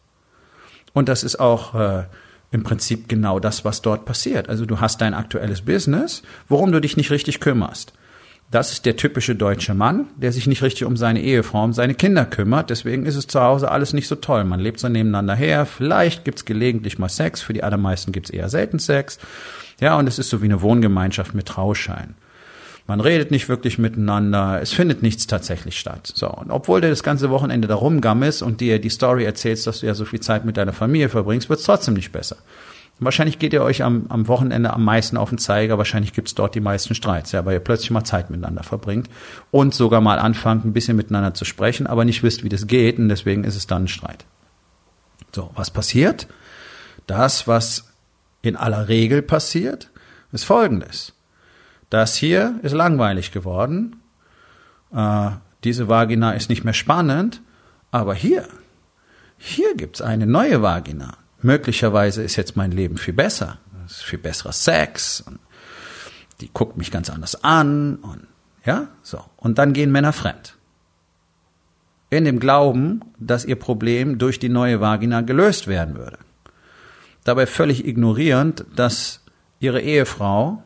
Und 0.93 1.09
das 1.09 1.25
ist 1.25 1.39
auch 1.39 1.75
äh, 1.75 2.05
im 2.51 2.63
Prinzip 2.63 3.09
genau 3.09 3.39
das, 3.39 3.65
was 3.65 3.83
dort 3.83 4.05
passiert. 4.05 4.49
Also 4.49 4.67
du 4.67 4.81
hast 4.81 5.01
dein 5.01 5.15
aktuelles 5.15 5.63
Business, 5.63 6.23
worum 6.49 6.73
du 6.73 6.81
dich 6.81 6.97
nicht 6.97 7.11
richtig 7.11 7.41
kümmerst. 7.41 7.93
Das 8.51 8.71
ist 8.71 8.87
der 8.87 8.97
typische 8.97 9.35
deutsche 9.35 9.75
Mann, 9.75 10.07
der 10.17 10.33
sich 10.33 10.47
nicht 10.47 10.63
richtig 10.63 10.85
um 10.85 10.97
seine 10.97 11.21
Ehefrau, 11.21 11.65
um 11.65 11.73
seine 11.73 11.95
Kinder 11.95 12.25
kümmert. 12.25 12.71
Deswegen 12.71 13.05
ist 13.05 13.17
es 13.17 13.27
zu 13.27 13.41
Hause 13.41 13.71
alles 13.71 13.93
nicht 13.93 14.07
so 14.07 14.15
toll. 14.15 14.45
Man 14.45 14.61
lebt 14.61 14.79
so 14.79 14.89
nebeneinander 14.89 15.35
her. 15.35 15.67
Vielleicht 15.67 16.25
gibt's 16.25 16.45
gelegentlich 16.45 16.99
mal 16.99 17.09
Sex. 17.09 17.43
Für 17.43 17.53
die 17.53 17.65
allermeisten 17.65 18.13
gibt's 18.13 18.31
eher 18.31 18.49
selten 18.49 18.79
Sex. 18.79 19.19
Ja, 19.81 19.99
und 19.99 20.07
es 20.07 20.19
ist 20.19 20.31
so 20.31 20.43
wie 20.43 20.47
eine 20.47 20.63
Wohngemeinschaft 20.63 21.35
mit 21.35 21.47
Trauschein. 21.47 22.15
Man 22.87 23.01
redet 23.01 23.33
nicht 23.33 23.49
wirklich 23.49 23.79
miteinander, 23.79 24.61
es 24.63 24.73
findet 24.73 25.03
nichts 25.03 25.27
tatsächlich 25.27 25.77
statt. 25.77 26.13
So, 26.15 26.29
und 26.29 26.53
obwohl 26.53 26.81
du 26.81 26.89
das 26.89 27.03
ganze 27.03 27.31
Wochenende 27.31 27.67
da 27.67 27.75
rumgammelst 27.75 28.43
und 28.43 28.61
dir 28.61 28.79
die 28.79 28.91
Story 28.91 29.25
erzählst, 29.25 29.67
dass 29.67 29.81
du 29.81 29.87
ja 29.87 29.95
so 29.95 30.05
viel 30.05 30.21
Zeit 30.21 30.45
mit 30.45 30.57
deiner 30.57 30.73
Familie 30.73 31.09
verbringst, 31.09 31.51
wird's 31.51 31.65
trotzdem 31.65 31.95
nicht 31.95 32.13
besser. 32.13 32.37
Wahrscheinlich 32.99 33.39
geht 33.39 33.53
ihr 33.53 33.63
euch 33.63 33.83
am, 33.83 34.07
am 34.09 34.29
Wochenende 34.29 34.73
am 34.73 34.85
meisten 34.85 35.17
auf 35.17 35.29
den 35.29 35.39
Zeiger, 35.39 35.79
wahrscheinlich 35.79 36.13
gibt's 36.13 36.35
dort 36.35 36.55
die 36.55 36.61
meisten 36.61 36.95
Streits, 36.95 37.33
ja, 37.33 37.45
weil 37.45 37.55
ihr 37.55 37.61
plötzlich 37.61 37.91
mal 37.91 38.05
Zeit 38.05 38.31
miteinander 38.31 38.63
verbringt 38.63 39.09
und 39.51 39.75
sogar 39.75 40.01
mal 40.01 40.19
anfangt, 40.19 40.65
ein 40.65 40.73
bisschen 40.73 40.97
miteinander 40.97 41.35
zu 41.35 41.45
sprechen, 41.45 41.87
aber 41.87 42.05
nicht 42.05 42.23
wisst, 42.23 42.45
wie 42.45 42.49
das 42.49 42.67
geht 42.67 42.99
und 42.99 43.09
deswegen 43.09 43.45
ist 43.45 43.57
es 43.57 43.67
dann 43.67 43.85
ein 43.85 43.89
Streit. 43.89 44.25
So, 45.35 45.51
was 45.55 45.71
passiert? 45.71 46.29
Das, 47.07 47.47
was 47.47 47.93
in 48.43 48.57
aller 48.57 48.89
Regel 48.89 49.23
passiert, 49.23 49.91
ist 50.33 50.45
Folgendes. 50.45 51.13
Das 51.91 52.17
hier 52.17 52.59
ist 52.63 52.73
langweilig 52.73 53.33
geworden. 53.33 53.97
Äh, 54.93 55.31
diese 55.65 55.89
Vagina 55.89 56.33
ist 56.33 56.49
nicht 56.49 56.65
mehr 56.65 56.75
spannend. 56.75 57.43
Aber 57.91 58.15
hier, 58.15 58.49
hier 59.39 59.75
gibt's 59.77 60.01
eine 60.01 60.27
neue 60.27 60.63
Vagina. 60.63 61.17
Möglicherweise 61.47 62.23
ist 62.23 62.37
jetzt 62.37 62.57
mein 62.57 62.73
Leben 62.73 62.99
viel 62.99 63.15
besser. 63.15 63.59
Es 63.87 63.99
ist 63.99 64.05
viel 64.05 64.19
besserer 64.19 64.53
Sex. 64.53 65.25
Die 66.41 66.51
guckt 66.53 66.77
mich 66.77 66.91
ganz 66.91 67.09
anders 67.09 67.43
an. 67.45 67.97
Und, 67.97 68.27
ja, 68.65 68.89
so. 69.03 69.21
Und 69.37 69.59
dann 69.59 69.73
gehen 69.73 69.93
Männer 69.93 70.13
fremd. 70.13 70.57
In 72.11 72.25
dem 72.25 72.39
Glauben, 72.39 73.01
dass 73.19 73.45
ihr 73.45 73.57
Problem 73.57 74.19
durch 74.19 74.39
die 74.39 74.49
neue 74.49 74.81
Vagina 74.81 75.23
gelöst 75.23 75.67
werden 75.67 75.97
würde 75.97 76.19
dabei 77.27 77.47
völlig 77.47 77.87
ignorierend, 77.87 78.65
dass 78.75 79.21
ihre 79.59 79.81
Ehefrau, 79.81 80.63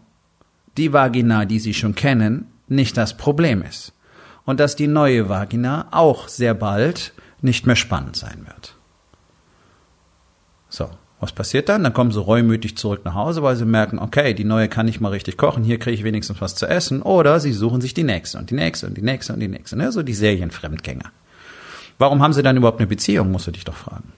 die 0.77 0.93
Vagina, 0.93 1.45
die 1.45 1.59
sie 1.59 1.75
schon 1.75 1.95
kennen, 1.95 2.47
nicht 2.69 2.97
das 2.97 3.17
Problem 3.17 3.63
ist. 3.63 3.93
Und 4.45 4.61
dass 4.61 4.77
die 4.77 4.87
neue 4.87 5.29
Vagina 5.29 5.89
auch 5.91 6.29
sehr 6.29 6.55
bald 6.55 7.13
nicht 7.41 7.67
mehr 7.67 7.77
spannend 7.77 8.17
sein 8.17 8.47
wird. 8.47 8.77
So, 10.71 10.89
was 11.21 11.33
passiert 11.33 11.69
dann? 11.69 11.85
Dann 11.85 11.93
kommen 11.93 12.13
sie 12.13 12.21
reumütig 12.21 12.79
zurück 12.79 13.03
nach 13.05 13.15
Hause, 13.15 13.43
weil 13.43 13.57
sie 13.57 13.67
merken, 13.67 13.99
okay, 13.99 14.33
die 14.33 14.45
neue 14.45 14.69
kann 14.69 14.87
nicht 14.87 15.01
mal 15.01 15.11
richtig 15.11 15.37
kochen, 15.37 15.63
hier 15.63 15.79
kriege 15.79 15.95
ich 15.95 16.05
wenigstens 16.05 16.41
was 16.41 16.55
zu 16.55 16.67
essen. 16.67 17.03
Oder 17.03 17.39
sie 17.41 17.53
suchen 17.53 17.83
sich 17.83 17.93
die 17.93 18.05
nächste 18.05 18.39
und 18.39 18.49
die 18.49 18.55
nächste 18.55 18.87
und 18.87 18.97
die 18.97 19.03
nächste 19.03 19.35
und 19.35 19.41
die 19.41 19.49
nächste. 19.49 19.77
Ne? 19.77 19.93
So 19.93 20.03
die 20.03 20.15
Serienfremdgänger. 20.15 21.13
Warum 21.99 22.23
haben 22.23 22.33
sie 22.33 22.43
dann 22.43 22.57
überhaupt 22.57 22.81
eine 22.81 22.87
Beziehung, 22.87 23.31
musst 23.31 23.47
du 23.47 23.51
dich 23.51 23.65
doch 23.65 23.75
fragen. 23.75 24.15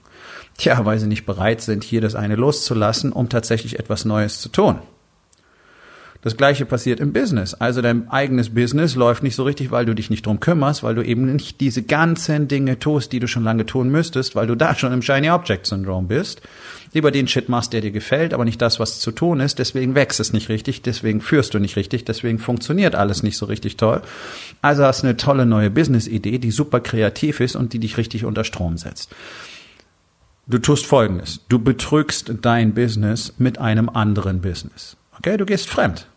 Tja, 0.57 0.85
weil 0.85 0.99
sie 0.99 1.07
nicht 1.07 1.25
bereit 1.25 1.59
sind, 1.59 1.83
hier 1.83 1.99
das 1.99 2.15
eine 2.15 2.35
loszulassen, 2.35 3.11
um 3.11 3.27
tatsächlich 3.27 3.79
etwas 3.79 4.05
Neues 4.05 4.39
zu 4.39 4.47
tun. 4.47 4.79
Das 6.23 6.37
gleiche 6.37 6.65
passiert 6.65 7.01
im 7.01 7.11
Business. 7.11 7.53
Also 7.53 7.81
dein 7.81 8.09
eigenes 8.09 8.55
Business 8.55 8.95
läuft 8.95 9.23
nicht 9.23 9.35
so 9.35 9.43
richtig, 9.43 9.71
weil 9.71 9.85
du 9.85 9.93
dich 9.93 10.09
nicht 10.09 10.25
drum 10.25 10.39
kümmerst, 10.39 10.81
weil 10.81 10.95
du 10.95 11.01
eben 11.03 11.25
nicht 11.35 11.59
diese 11.59 11.83
ganzen 11.83 12.47
Dinge 12.47 12.79
tust, 12.79 13.11
die 13.11 13.19
du 13.19 13.27
schon 13.27 13.43
lange 13.43 13.65
tun 13.65 13.89
müsstest, 13.89 14.33
weil 14.33 14.47
du 14.47 14.55
da 14.55 14.73
schon 14.73 14.93
im 14.93 15.01
Shiny 15.01 15.29
Object 15.29 15.67
Syndrome 15.67 16.07
bist. 16.07 16.41
Lieber 16.93 17.11
den 17.11 17.27
Shit 17.27 17.49
machst, 17.49 17.73
der 17.73 17.81
dir 17.81 17.91
gefällt, 17.91 18.33
aber 18.33 18.45
nicht 18.45 18.61
das, 18.61 18.79
was 18.79 19.01
zu 19.01 19.11
tun 19.11 19.41
ist. 19.41 19.59
Deswegen 19.59 19.95
wächst 19.95 20.21
es 20.21 20.31
nicht 20.31 20.47
richtig, 20.47 20.81
deswegen 20.81 21.19
führst 21.19 21.55
du 21.55 21.59
nicht 21.59 21.75
richtig, 21.75 22.05
deswegen 22.05 22.39
funktioniert 22.39 22.95
alles 22.95 23.21
nicht 23.21 23.35
so 23.35 23.45
richtig 23.45 23.75
toll. 23.75 24.01
Also 24.61 24.85
hast 24.85 25.03
du 25.03 25.07
eine 25.07 25.17
tolle 25.17 25.45
neue 25.45 25.71
Business-Idee, 25.71 26.37
die 26.37 26.51
super 26.51 26.79
kreativ 26.79 27.41
ist 27.41 27.57
und 27.57 27.73
die 27.73 27.79
dich 27.79 27.97
richtig 27.97 28.23
unter 28.23 28.45
Strom 28.45 28.77
setzt. 28.77 29.13
Du 30.47 30.57
tust 30.57 30.85
Folgendes. 30.85 31.41
Du 31.49 31.59
betrügst 31.59 32.33
dein 32.41 32.73
Business 32.73 33.33
mit 33.39 33.59
einem 33.59 33.89
anderen 33.89 34.39
Business. 34.39 34.95
Okay, 35.17 35.35
du 35.35 35.45
gehst 35.45 35.69
fremd. 35.69 36.07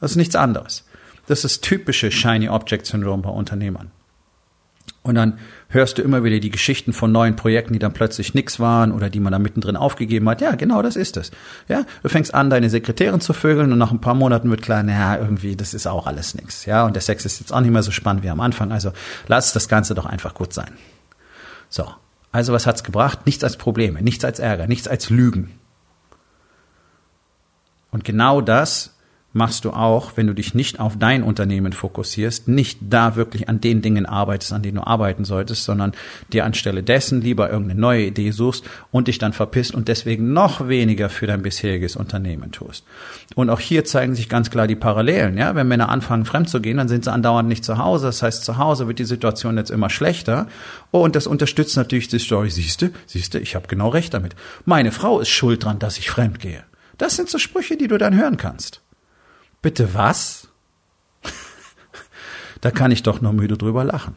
Das 0.00 0.12
ist 0.12 0.16
nichts 0.16 0.36
anderes. 0.36 0.84
Das 1.26 1.44
ist 1.44 1.62
typische 1.62 2.10
Shiny 2.10 2.48
Object 2.48 2.86
Syndrome 2.86 3.22
bei 3.22 3.30
Unternehmern. 3.30 3.90
Und 5.02 5.14
dann 5.14 5.38
hörst 5.68 5.96
du 5.96 6.02
immer 6.02 6.24
wieder 6.24 6.40
die 6.40 6.50
Geschichten 6.50 6.92
von 6.92 7.10
neuen 7.10 7.34
Projekten, 7.34 7.72
die 7.72 7.78
dann 7.78 7.94
plötzlich 7.94 8.34
nix 8.34 8.60
waren 8.60 8.92
oder 8.92 9.08
die 9.08 9.20
man 9.20 9.32
da 9.32 9.38
mittendrin 9.38 9.76
aufgegeben 9.76 10.28
hat. 10.28 10.42
Ja, 10.42 10.56
genau, 10.56 10.82
das 10.82 10.96
ist 10.96 11.16
es. 11.16 11.30
Ja, 11.68 11.84
du 12.02 12.08
fängst 12.10 12.34
an, 12.34 12.50
deine 12.50 12.68
Sekretärin 12.68 13.20
zu 13.20 13.32
vögeln 13.32 13.72
und 13.72 13.78
nach 13.78 13.92
ein 13.92 14.00
paar 14.00 14.14
Monaten 14.14 14.50
wird 14.50 14.60
klar, 14.60 14.82
naja, 14.82 15.16
irgendwie, 15.16 15.56
das 15.56 15.72
ist 15.72 15.86
auch 15.86 16.06
alles 16.06 16.34
nix. 16.34 16.66
Ja, 16.66 16.84
und 16.84 16.96
der 16.96 17.00
Sex 17.00 17.24
ist 17.24 17.40
jetzt 17.40 17.52
auch 17.52 17.60
nicht 17.60 17.70
mehr 17.70 17.82
so 17.82 17.92
spannend 17.92 18.22
wie 18.24 18.28
am 18.28 18.40
Anfang. 18.40 18.72
Also 18.72 18.92
lass 19.26 19.54
das 19.54 19.68
Ganze 19.68 19.94
doch 19.94 20.06
einfach 20.06 20.34
gut 20.34 20.52
sein. 20.52 20.72
So. 21.70 21.86
Also 22.32 22.52
was 22.52 22.66
hat's 22.66 22.84
gebracht? 22.84 23.26
Nichts 23.26 23.42
als 23.42 23.56
Probleme, 23.56 24.02
nichts 24.02 24.24
als 24.24 24.38
Ärger, 24.38 24.66
nichts 24.66 24.86
als 24.86 25.10
Lügen. 25.10 25.58
Und 27.90 28.04
genau 28.04 28.40
das 28.40 28.96
machst 29.32 29.64
du 29.64 29.70
auch, 29.70 30.16
wenn 30.16 30.26
du 30.26 30.34
dich 30.34 30.54
nicht 30.54 30.80
auf 30.80 30.98
dein 30.98 31.22
Unternehmen 31.22 31.72
fokussierst, 31.72 32.48
nicht 32.48 32.78
da 32.80 33.16
wirklich 33.16 33.48
an 33.48 33.60
den 33.60 33.80
Dingen 33.80 34.06
arbeitest, 34.06 34.52
an 34.52 34.62
denen 34.62 34.76
du 34.76 34.86
arbeiten 34.86 35.24
solltest, 35.24 35.64
sondern 35.64 35.92
dir 36.32 36.44
anstelle 36.44 36.82
dessen 36.82 37.20
lieber 37.20 37.50
irgendeine 37.50 37.80
neue 37.80 38.06
Idee 38.06 38.32
suchst 38.32 38.64
und 38.90 39.08
dich 39.08 39.18
dann 39.18 39.32
verpisst 39.32 39.74
und 39.74 39.88
deswegen 39.88 40.32
noch 40.32 40.68
weniger 40.68 41.08
für 41.08 41.26
dein 41.26 41.42
bisheriges 41.42 41.96
Unternehmen 41.96 42.50
tust. 42.50 42.84
Und 43.36 43.50
auch 43.50 43.60
hier 43.60 43.84
zeigen 43.84 44.14
sich 44.14 44.28
ganz 44.28 44.50
klar 44.50 44.66
die 44.66 44.76
Parallelen. 44.76 45.38
Ja, 45.38 45.54
wenn 45.54 45.68
Männer 45.68 45.88
anfangen, 45.88 46.24
fremd 46.24 46.48
zu 46.48 46.60
gehen, 46.60 46.78
dann 46.78 46.88
sind 46.88 47.04
sie 47.04 47.12
andauernd 47.12 47.48
nicht 47.48 47.64
zu 47.64 47.78
Hause. 47.78 48.06
Das 48.06 48.22
heißt, 48.22 48.44
zu 48.44 48.58
Hause 48.58 48.88
wird 48.88 48.98
die 48.98 49.04
Situation 49.04 49.56
jetzt 49.56 49.70
immer 49.70 49.90
schlechter. 49.90 50.48
Oh, 50.90 51.04
und 51.04 51.14
das 51.14 51.26
unterstützt 51.26 51.76
natürlich 51.76 52.08
die 52.08 52.18
Story. 52.18 52.50
Siehste, 52.50 52.90
siehste, 53.06 53.38
ich 53.38 53.54
habe 53.54 53.68
genau 53.68 53.88
recht 53.90 54.12
damit. 54.12 54.34
Meine 54.64 54.90
Frau 54.90 55.20
ist 55.20 55.28
schuld 55.28 55.64
dran, 55.64 55.78
dass 55.78 55.98
ich 55.98 56.10
fremd 56.10 56.40
gehe. 56.40 56.64
Das 56.98 57.16
sind 57.16 57.30
so 57.30 57.38
Sprüche, 57.38 57.76
die 57.76 57.88
du 57.88 57.96
dann 57.96 58.18
hören 58.18 58.36
kannst. 58.36 58.82
Bitte 59.62 59.94
was? 59.94 60.48
da 62.60 62.70
kann 62.70 62.90
ich 62.90 63.02
doch 63.02 63.20
nur 63.20 63.32
müde 63.32 63.56
drüber 63.56 63.84
lachen. 63.84 64.14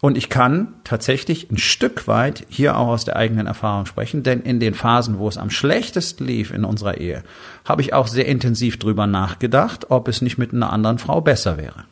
Und 0.00 0.16
ich 0.16 0.30
kann 0.30 0.74
tatsächlich 0.82 1.50
ein 1.50 1.58
Stück 1.58 2.08
weit 2.08 2.46
hier 2.48 2.78
auch 2.78 2.88
aus 2.88 3.04
der 3.04 3.16
eigenen 3.16 3.46
Erfahrung 3.46 3.84
sprechen, 3.84 4.22
denn 4.22 4.40
in 4.40 4.58
den 4.58 4.72
Phasen, 4.72 5.18
wo 5.18 5.28
es 5.28 5.36
am 5.36 5.50
schlechtesten 5.50 6.24
lief 6.24 6.52
in 6.52 6.64
unserer 6.64 6.96
Ehe, 6.96 7.22
habe 7.66 7.82
ich 7.82 7.92
auch 7.92 8.06
sehr 8.06 8.26
intensiv 8.26 8.78
drüber 8.78 9.06
nachgedacht, 9.06 9.90
ob 9.90 10.08
es 10.08 10.22
nicht 10.22 10.38
mit 10.38 10.54
einer 10.54 10.72
anderen 10.72 10.98
Frau 10.98 11.20
besser 11.20 11.58
wäre. 11.58 11.84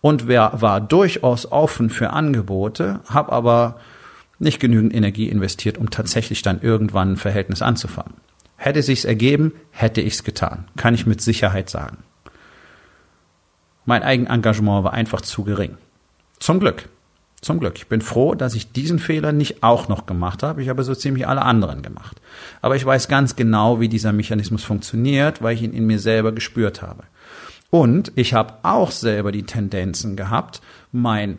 Und 0.00 0.28
wer 0.28 0.60
war 0.60 0.80
durchaus 0.80 1.50
offen 1.50 1.90
für 1.90 2.10
Angebote, 2.10 3.00
habe 3.08 3.32
aber 3.32 3.76
nicht 4.38 4.60
genügend 4.60 4.94
Energie 4.94 5.28
investiert, 5.28 5.78
um 5.78 5.90
tatsächlich 5.90 6.42
dann 6.42 6.60
irgendwann 6.60 7.12
ein 7.12 7.16
Verhältnis 7.16 7.62
anzufangen. 7.62 8.14
Hätte 8.62 8.80
sich's 8.84 9.04
ergeben, 9.04 9.54
hätte 9.72 10.00
ich's 10.00 10.22
getan. 10.22 10.68
Kann 10.76 10.94
ich 10.94 11.04
mit 11.04 11.20
Sicherheit 11.20 11.68
sagen. 11.68 12.04
Mein 13.86 14.04
Eigenengagement 14.04 14.84
war 14.84 14.92
einfach 14.92 15.20
zu 15.20 15.42
gering. 15.42 15.78
Zum 16.38 16.60
Glück. 16.60 16.88
Zum 17.40 17.58
Glück. 17.58 17.74
Ich 17.78 17.88
bin 17.88 18.00
froh, 18.00 18.36
dass 18.36 18.54
ich 18.54 18.70
diesen 18.70 19.00
Fehler 19.00 19.32
nicht 19.32 19.64
auch 19.64 19.88
noch 19.88 20.06
gemacht 20.06 20.44
habe. 20.44 20.62
Ich 20.62 20.68
habe 20.68 20.84
so 20.84 20.94
ziemlich 20.94 21.26
alle 21.26 21.42
anderen 21.42 21.82
gemacht. 21.82 22.20
Aber 22.60 22.76
ich 22.76 22.86
weiß 22.86 23.08
ganz 23.08 23.34
genau, 23.34 23.80
wie 23.80 23.88
dieser 23.88 24.12
Mechanismus 24.12 24.62
funktioniert, 24.62 25.42
weil 25.42 25.56
ich 25.56 25.62
ihn 25.62 25.72
in 25.72 25.88
mir 25.88 25.98
selber 25.98 26.30
gespürt 26.30 26.82
habe. 26.82 27.02
Und 27.70 28.12
ich 28.14 28.32
habe 28.32 28.54
auch 28.62 28.92
selber 28.92 29.32
die 29.32 29.42
Tendenzen 29.42 30.14
gehabt, 30.14 30.60
mein 30.92 31.38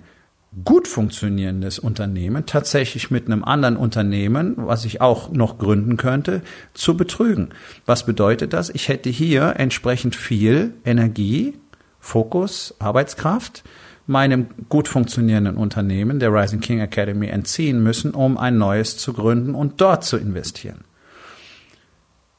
gut 0.64 0.88
funktionierendes 0.88 1.80
Unternehmen 1.80 2.46
tatsächlich 2.46 3.10
mit 3.10 3.26
einem 3.26 3.44
anderen 3.44 3.78
Unternehmen, 3.78 4.54
was 4.58 4.86
ich 4.86 5.02
auch 5.02 5.32
noch 5.32 5.58
gründen 5.58 5.98
könnte, 5.98 6.42
zu 6.74 6.96
betrügen. 6.96 7.50
Was 7.86 8.06
bedeutet 8.06 8.54
das? 8.54 8.70
Ich 8.70 8.88
hätte 8.88 9.10
hier 9.10 9.56
entsprechend 9.58 10.16
viel 10.16 10.74
Energie, 10.86 11.56
Fokus, 12.00 12.76
Arbeitskraft 12.80 13.64
meinem 14.06 14.48
gut 14.70 14.88
funktionierenden 14.88 15.56
Unternehmen, 15.56 16.20
der 16.20 16.34
Rising 16.34 16.60
King 16.60 16.80
Academy, 16.80 17.28
entziehen 17.28 17.82
müssen, 17.82 18.12
um 18.12 18.38
ein 18.38 18.58
neues 18.58 18.98
zu 18.98 19.14
gründen 19.14 19.56
und 19.56 19.80
dort 19.80 20.04
zu 20.04 20.18
investieren. 20.18 20.84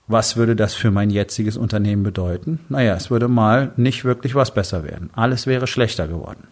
Was 0.06 0.36
würde 0.36 0.54
das 0.54 0.74
für 0.74 0.90
mein 0.90 1.08
jetziges 1.08 1.56
Unternehmen 1.56 2.02
bedeuten? 2.02 2.60
Naja, 2.68 2.94
es 2.94 3.10
würde 3.10 3.28
mal 3.28 3.72
nicht 3.76 4.04
wirklich 4.04 4.34
was 4.34 4.52
besser 4.52 4.84
werden. 4.84 5.08
Alles 5.14 5.46
wäre 5.46 5.66
schlechter 5.66 6.06
geworden. 6.06 6.46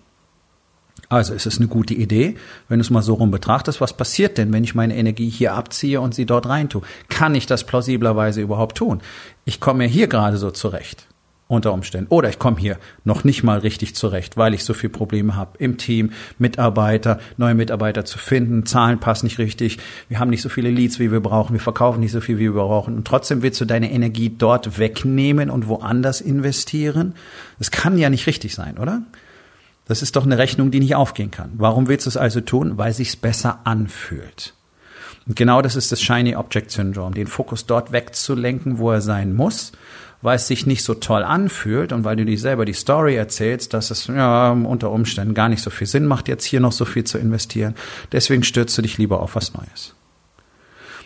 Also 1.13 1.35
ist 1.35 1.45
es 1.45 1.59
eine 1.59 1.69
gute 1.69 1.93
Idee, 1.93 2.37
wenn 2.71 2.79
du 2.79 2.81
es 2.81 2.89
mal 2.89 3.03
so 3.03 3.13
rum 3.13 3.31
betrachtest, 3.31 3.83
was 3.83 3.93
passiert 3.93 4.39
denn, 4.39 4.51
wenn 4.51 4.65
ich 4.65 4.75
meine 4.75 4.97
Energie 4.97 5.29
hier 5.29 5.53
abziehe 5.53 6.01
und 6.01 6.15
sie 6.15 6.25
dort 6.25 6.49
rein 6.49 6.71
tue? 6.71 6.81
Kann 7.11 7.35
ich 7.35 7.45
das 7.45 7.65
plausiblerweise 7.65 8.41
überhaupt 8.41 8.79
tun? 8.79 9.03
Ich 9.45 9.61
komme 9.61 9.85
ja 9.85 9.91
hier 9.91 10.07
gerade 10.07 10.39
so 10.39 10.51
zurecht 10.51 11.07
unter 11.49 11.75
Umständen. 11.75 12.07
Oder 12.09 12.31
ich 12.31 12.39
komme 12.39 12.59
hier 12.59 12.79
noch 13.05 13.25
nicht 13.25 13.43
mal 13.43 13.59
richtig 13.59 13.95
zurecht, 13.95 14.39
weil 14.39 14.55
ich 14.55 14.65
so 14.65 14.73
viel 14.73 14.89
Probleme 14.89 15.37
habe 15.37 15.59
im 15.59 15.77
Team, 15.77 16.13
Mitarbeiter, 16.39 17.21
neue 17.37 17.55
Mitarbeiter 17.55 18.07
zu 18.07 18.17
finden, 18.17 18.65
Zahlen 18.65 18.99
passen 18.99 19.27
nicht 19.27 19.39
richtig, 19.39 19.77
wir 20.09 20.19
haben 20.19 20.31
nicht 20.31 20.41
so 20.41 20.49
viele 20.49 20.71
Leads, 20.71 20.99
wie 20.99 21.13
wir 21.13 21.21
brauchen, 21.21 21.53
wir 21.53 21.61
verkaufen 21.61 22.01
nicht 22.01 22.13
so 22.13 22.23
viel, 22.23 22.39
wie 22.39 22.55
wir 22.55 22.63
brauchen. 22.63 22.97
Und 22.97 23.07
trotzdem 23.07 23.43
willst 23.43 23.61
du 23.61 23.67
deine 23.67 23.93
Energie 23.93 24.31
dort 24.31 24.79
wegnehmen 24.79 25.51
und 25.51 25.69
woanders 25.69 26.23
investieren? 26.23 27.17
Das 27.59 27.71
kann 27.71 27.99
ja 27.99 28.09
nicht 28.09 28.27
richtig 28.27 28.55
sein, 28.55 28.79
oder? 28.79 29.03
Das 29.87 30.03
ist 30.03 30.17
doch 30.17 30.25
eine 30.25 30.39
Rechnung, 30.39 30.71
die 30.71 30.81
nicht 30.81 30.95
aufgehen 30.95 31.31
kann. 31.31 31.53
Warum 31.55 31.89
willst 31.89 32.07
du 32.07 32.11
es 32.11 32.17
also 32.17 32.41
tun? 32.41 32.79
Weil 32.79 32.93
sich's 32.93 33.17
besser 33.17 33.61
anfühlt. 33.65 34.55
Und 35.27 35.37
genau 35.37 35.63
das 35.63 35.77
ist 35.77 35.93
das 35.93 36.03
Shiny 36.03 36.35
Object 36.37 36.71
Syndrome, 36.71 37.15
den 37.15 37.27
Fokus 37.27 37.67
dort 37.67 37.93
wegzulenken, 37.93 38.79
wo 38.79 38.91
er 38.91 39.01
sein 39.01 39.35
muss, 39.35 39.73
weil 40.21 40.37
es 40.37 40.49
sich 40.49 40.67
nicht 40.67 40.83
so 40.83 40.95
toll 40.95 41.23
anfühlt 41.23 41.93
und 41.93 42.05
weil 42.05 42.17
du 42.17 42.25
dir 42.25 42.39
selber 42.39 42.65
die 42.65 42.73
Story 42.73 43.17
erzählst, 43.17 43.75
dass 43.75 43.91
es 43.91 44.07
ja, 44.07 44.51
unter 44.51 44.91
Umständen 44.91 45.35
gar 45.35 45.49
nicht 45.49 45.63
so 45.63 45.71
viel 45.71 45.87
Sinn 45.87 46.07
macht, 46.07 46.29
jetzt 46.29 46.45
hier 46.45 46.61
noch 46.61 46.73
so 46.73 46.85
viel 46.85 47.05
zu 47.05 47.19
investieren. 47.19 47.75
Deswegen 48.11 48.43
stürzt 48.43 48.77
du 48.79 48.83
dich 48.83 48.99
lieber 48.99 49.21
auf 49.21 49.37
was 49.37 49.55
Neues. 49.55 49.95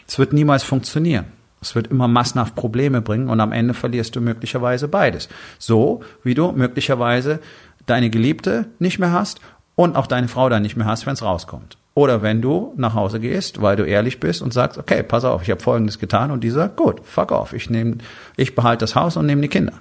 Es 0.07 0.19
wird 0.19 0.33
niemals 0.33 0.63
funktionieren. 0.63 1.27
Es 1.61 1.75
wird 1.75 1.89
immer 1.89 2.07
massenhaft 2.07 2.55
Probleme 2.55 3.01
bringen 3.01 3.29
und 3.29 3.41
am 3.41 3.53
Ende 3.53 3.75
verlierst 3.75 4.15
du 4.15 4.21
möglicherweise 4.21 4.89
beides. 4.89 5.29
So 5.59 6.03
wie 6.23 6.35
du 6.35 6.53
möglicherweise 6.53 7.41
deine 7.87 8.11
Geliebte 8.11 8.67
nicht 8.79 8.99
mehr 8.99 9.13
hast 9.13 9.41
und 9.75 9.97
auch 9.97 10.07
deine 10.07 10.29
Frau 10.29 10.49
dann 10.49 10.63
nicht 10.63 10.77
mehr 10.77 10.87
hast, 10.87 11.07
wenn 11.07 11.15
es 11.15 11.23
rauskommt. 11.23 11.79
Oder 11.95 12.21
wenn 12.21 12.43
du 12.43 12.75
nach 12.77 12.93
Hause 12.93 13.21
gehst, 13.21 13.63
weil 13.63 13.77
du 13.77 13.85
ehrlich 13.85 14.21
bist 14.21 14.43
und 14.43 14.53
sagst, 14.53 14.77
okay, 14.77 15.03
pass 15.03 15.25
auf, 15.25 15.43
ich 15.43 15.51
habe 15.51 15.63
Folgendes 15.63 15.99
getan 15.99 16.31
und 16.31 16.45
die 16.45 16.51
sagt, 16.51 16.77
gut, 16.77 17.01
fuck 17.05 17.33
off, 17.33 17.55
ich 17.55 17.71
nehme, 17.71 17.99
ich 18.37 18.55
behalte 18.55 18.83
das 18.83 18.95
Haus 18.95 19.17
und 19.17 19.25
nehme 19.25 19.41
die 19.41 19.49
Kinder. 19.49 19.73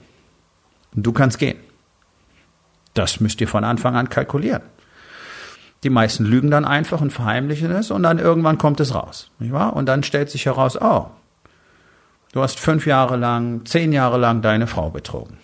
Du 0.93 1.11
kannst 1.11 1.39
gehen. 1.39 1.57
Das 2.93 3.19
müsst 3.19 3.41
ihr 3.41 3.49
von 3.49 3.65
Anfang 3.65 3.95
an 3.95 4.07
kalkulieren. 4.07 4.61
Die 5.83 5.89
meisten 5.89 6.23
lügen 6.23 6.49
dann 6.49 6.63
einfach 6.63 7.01
und 7.01 7.11
verheimlichen 7.11 7.69
es 7.71 7.91
und 7.91 8.03
dann 8.03 8.17
irgendwann 8.17 8.57
kommt 8.57 8.79
es 8.79 8.95
raus, 8.95 9.29
nicht 9.39 9.51
wahr? 9.51 9.75
Und 9.75 9.85
dann 9.85 10.01
stellt 10.01 10.29
sich 10.29 10.45
heraus, 10.45 10.79
oh, 10.81 11.07
du 12.31 12.41
hast 12.41 12.59
fünf 12.59 12.87
Jahre 12.87 13.17
lang, 13.17 13.65
zehn 13.65 13.91
Jahre 13.91 14.17
lang 14.17 14.41
deine 14.41 14.67
Frau 14.67 14.89
betrogen. 14.89 15.37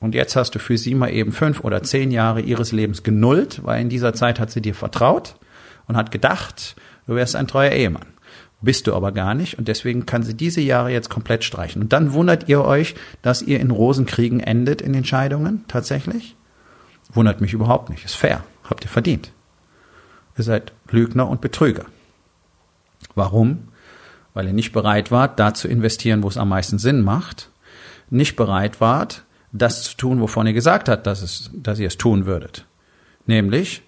Und 0.00 0.14
jetzt 0.14 0.34
hast 0.34 0.54
du 0.54 0.58
für 0.58 0.78
sie 0.78 0.94
mal 0.94 1.12
eben 1.12 1.30
fünf 1.30 1.60
oder 1.60 1.82
zehn 1.82 2.10
Jahre 2.10 2.40
ihres 2.40 2.72
Lebens 2.72 3.02
genullt, 3.02 3.60
weil 3.64 3.82
in 3.82 3.90
dieser 3.90 4.14
Zeit 4.14 4.40
hat 4.40 4.50
sie 4.50 4.62
dir 4.62 4.74
vertraut 4.74 5.36
und 5.86 5.96
hat 5.96 6.10
gedacht, 6.10 6.74
du 7.06 7.14
wärst 7.14 7.36
ein 7.36 7.46
treuer 7.46 7.72
Ehemann. 7.72 8.06
Bist 8.62 8.86
du 8.86 8.94
aber 8.94 9.12
gar 9.12 9.34
nicht 9.34 9.58
und 9.58 9.68
deswegen 9.68 10.06
kann 10.06 10.22
sie 10.22 10.34
diese 10.34 10.60
Jahre 10.60 10.90
jetzt 10.90 11.08
komplett 11.10 11.44
streichen. 11.44 11.82
Und 11.82 11.92
dann 11.92 12.12
wundert 12.12 12.48
ihr 12.48 12.62
euch, 12.62 12.94
dass 13.22 13.42
ihr 13.42 13.60
in 13.60 13.70
Rosenkriegen 13.70 14.40
endet 14.40 14.82
in 14.82 14.94
Entscheidungen 14.94 15.64
tatsächlich? 15.68 16.36
Wundert 17.12 17.40
mich 17.40 17.52
überhaupt 17.52 17.90
nicht. 17.90 18.04
Ist 18.04 18.16
fair. 18.16 18.44
Habt 18.68 18.84
ihr 18.84 18.90
verdient. 18.90 19.32
Ihr 20.36 20.44
seid 20.44 20.72
Lügner 20.90 21.28
und 21.28 21.40
Betrüger. 21.40 21.86
Warum? 23.14 23.68
Weil 24.32 24.46
ihr 24.46 24.52
nicht 24.52 24.72
bereit 24.72 25.10
wart, 25.10 25.38
da 25.38 25.54
zu 25.54 25.66
investieren, 25.66 26.22
wo 26.22 26.28
es 26.28 26.38
am 26.38 26.48
meisten 26.48 26.78
Sinn 26.78 27.02
macht. 27.02 27.50
Nicht 28.10 28.36
bereit 28.36 28.80
wart, 28.80 29.24
das 29.52 29.82
zu 29.82 29.96
tun, 29.96 30.20
wovon 30.20 30.46
ihr 30.46 30.52
gesagt 30.52 30.88
habt, 30.88 31.06
dass, 31.06 31.22
es, 31.22 31.50
dass 31.54 31.78
ihr 31.78 31.88
es 31.88 31.98
tun 31.98 32.26
würdet. 32.26 32.66
Nämlich 33.26 33.82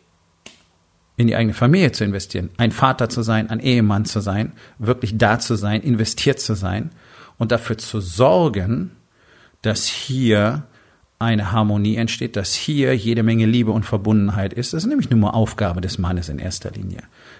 in 1.16 1.26
die 1.26 1.36
eigene 1.36 1.54
Familie 1.54 1.92
zu 1.92 2.04
investieren, 2.04 2.50
ein 2.56 2.72
Vater 2.72 3.08
zu 3.08 3.22
sein, 3.22 3.50
ein 3.50 3.60
Ehemann 3.60 4.04
zu 4.04 4.20
sein, 4.20 4.52
wirklich 4.78 5.18
da 5.18 5.38
zu 5.38 5.56
sein, 5.56 5.82
investiert 5.82 6.40
zu 6.40 6.54
sein 6.54 6.90
und 7.38 7.52
dafür 7.52 7.78
zu 7.78 8.00
sorgen, 8.00 8.92
dass 9.60 9.86
hier 9.86 10.64
eine 11.22 11.52
Harmonie 11.52 11.96
entsteht, 11.96 12.36
dass 12.36 12.52
hier 12.54 12.94
jede 12.94 13.22
Menge 13.22 13.46
Liebe 13.46 13.70
und 13.70 13.84
Verbundenheit 13.84 14.52
ist. 14.52 14.72
Das 14.72 14.82
ist 14.82 14.88
nämlich 14.88 15.08
nur 15.08 15.34
Aufgabe 15.34 15.80
des 15.80 15.98
Mannes 15.98 16.28
in 16.28 16.38
erster 16.38 16.70
Linie. 16.70 16.98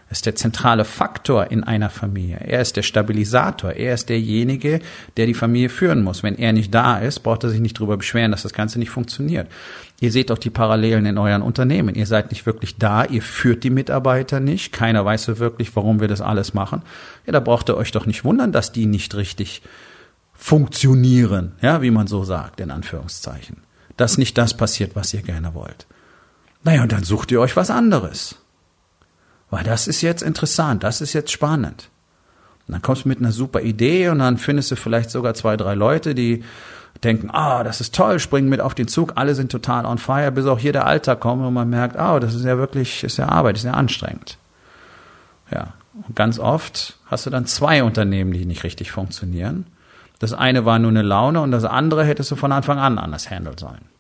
Er 0.09 0.13
ist 0.13 0.27
der 0.27 0.37
zentrale 0.37 0.85
Faktor 0.85 1.51
in 1.51 1.65
einer 1.65 1.91
Familie. 1.91 2.37
Er 2.37 2.61
ist 2.61 2.77
der 2.77 2.83
Stabilisator. 2.83 3.73
Er 3.73 3.95
ist 3.95 4.09
derjenige, 4.09 4.81
der 5.17 5.27
die 5.27 5.35
Familie 5.35 5.69
führen 5.69 6.03
muss. 6.03 6.23
Wenn 6.23 6.37
er 6.37 6.53
nicht 6.53 6.73
da 6.75 6.99
ist, 6.99 7.21
braucht 7.21 7.45
er 7.45 7.51
sich 7.51 7.61
nicht 7.61 7.79
darüber 7.79 7.97
beschweren, 7.97 8.31
dass 8.31 8.43
das 8.43 8.53
Ganze 8.53 8.79
nicht 8.79 8.91
funktioniert. 8.91 9.49
Ihr 10.01 10.13
seht 10.13 10.31
auch 10.31 10.39
die 10.39 10.51
Parallelen 10.51 11.07
in 11.07 11.19
euren 11.19 11.43
Unternehmen. 11.43 11.95
Ihr 11.95 12.07
seid 12.07 12.31
nicht 12.31 12.47
wirklich 12.47 12.77
da. 12.77 13.05
Ihr 13.05 13.23
führt 13.23 13.65
die 13.65 13.71
Mitarbeiter 13.71 14.39
nicht. 14.39 14.73
Keiner 14.73 15.05
weiß 15.05 15.25
so 15.25 15.39
wirklich, 15.39 15.75
warum 15.77 16.01
wir 16.01 16.09
das 16.09 16.21
alles 16.21 16.55
machen. 16.55 16.83
Ja, 17.27 17.33
da 17.33 17.41
braucht 17.41 17.69
ihr 17.69 17.77
euch 17.77 17.91
doch 17.91 18.07
nicht 18.07 18.25
wundern, 18.25 18.53
dass 18.53 18.73
die 18.73 18.87
nicht 18.87 19.15
richtig 19.15 19.63
funktionieren. 20.35 21.53
Ja, 21.63 21.83
wie 21.83 21.91
man 21.91 22.07
so 22.07 22.23
sagt, 22.25 22.61
in 22.61 22.71
Anführungszeichen 22.71 23.59
dass 24.03 24.19
nicht 24.19 24.37
das 24.37 24.57
passiert, 24.57 24.97
was 24.97 25.15
ihr 25.15 25.23
gerne 25.23 25.55
wollt. 25.55 25.87
Naja, 26.65 26.83
und 26.83 26.91
dann 26.91 27.05
sucht 27.05 27.31
ihr 27.31 27.41
euch 27.41 27.55
was 27.55 27.71
anderes. 27.71 28.35
Weil 29.49 29.63
das 29.63 29.87
ist 29.87 30.03
jetzt 30.03 30.23
interessant, 30.23 30.83
das 30.83 31.01
ist 31.01 31.13
jetzt 31.13 31.31
spannend. 31.31 31.89
Und 32.67 32.73
dann 32.73 32.83
kommst 32.83 33.05
du 33.05 33.09
mit 33.09 33.21
einer 33.21 33.31
super 33.31 33.61
Idee 33.61 34.09
und 34.09 34.19
dann 34.19 34.39
findest 34.39 34.73
du 34.73 34.77
vielleicht 34.77 35.11
sogar 35.11 35.35
zwei, 35.35 35.57
drei 35.57 35.77
Leute, 35.77 36.17
die 36.17 36.43
denken, 37.05 37.31
ah, 37.31 37.63
das 37.63 37.81
ist 37.81 37.95
toll, 37.95 38.19
springen 38.19 38.49
mit 38.49 38.61
auf 38.61 38.75
den 38.75 38.89
Zug, 38.89 39.13
alle 39.15 39.37
sind 39.37 39.53
total 39.53 39.87
on 39.87 39.99
fire, 39.99 40.33
bis 40.33 40.47
auch 40.47 40.59
hier 40.59 40.73
der 40.73 40.87
Alltag 40.87 41.21
kommt 41.21 41.45
und 41.45 41.55
man 41.55 41.71
merkt, 41.71 41.97
ah, 41.97 42.17
oh, 42.17 42.19
das 42.19 42.35
ist 42.35 42.45
ja 42.45 42.59
wirklich, 42.59 43.05
ist 43.05 43.19
ja 43.19 43.29
Arbeit, 43.29 43.57
ist 43.57 43.65
ja 43.65 43.75
anstrengend. 43.75 44.37
Ja. 45.53 45.75
Und 45.95 46.17
ganz 46.17 46.41
oft 46.41 46.99
hast 47.07 47.27
du 47.27 47.31
dann 47.31 47.47
zwei 47.47 47.85
Unternehmen, 47.85 48.33
die 48.33 48.47
nicht 48.47 48.65
richtig 48.65 48.91
funktionieren. 48.91 49.67
Das 50.19 50.33
eine 50.33 50.65
war 50.65 50.81
nur 50.81 50.91
eine 50.91 51.03
Laune 51.03 51.41
und 51.41 51.53
das 51.53 51.65
andere 51.65 52.05
hättest 52.05 52.33
du 52.33 52.37
von 52.37 52.51
Anfang 52.51 52.81
an 52.81 52.99
anders 52.99 53.31
handeln 53.31 53.59
sollen. 53.59 53.92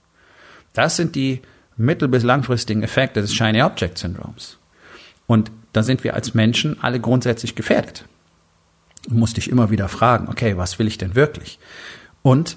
Das 0.72 0.96
sind 0.96 1.14
die 1.14 1.42
mittel- 1.76 2.08
bis 2.08 2.22
langfristigen 2.22 2.82
Effekte 2.82 3.20
des 3.20 3.34
Shiny 3.34 3.62
Object 3.62 3.98
Syndroms. 3.98 4.58
Und 5.26 5.50
da 5.72 5.82
sind 5.82 6.04
wir 6.04 6.14
als 6.14 6.34
Menschen 6.34 6.82
alle 6.82 7.00
grundsätzlich 7.00 7.54
gefährdet. 7.54 8.04
Du 9.08 9.14
musst 9.14 9.36
dich 9.36 9.50
immer 9.50 9.70
wieder 9.70 9.88
fragen, 9.88 10.28
okay, 10.28 10.56
was 10.56 10.78
will 10.78 10.86
ich 10.86 10.98
denn 10.98 11.14
wirklich? 11.14 11.58
Und 12.22 12.56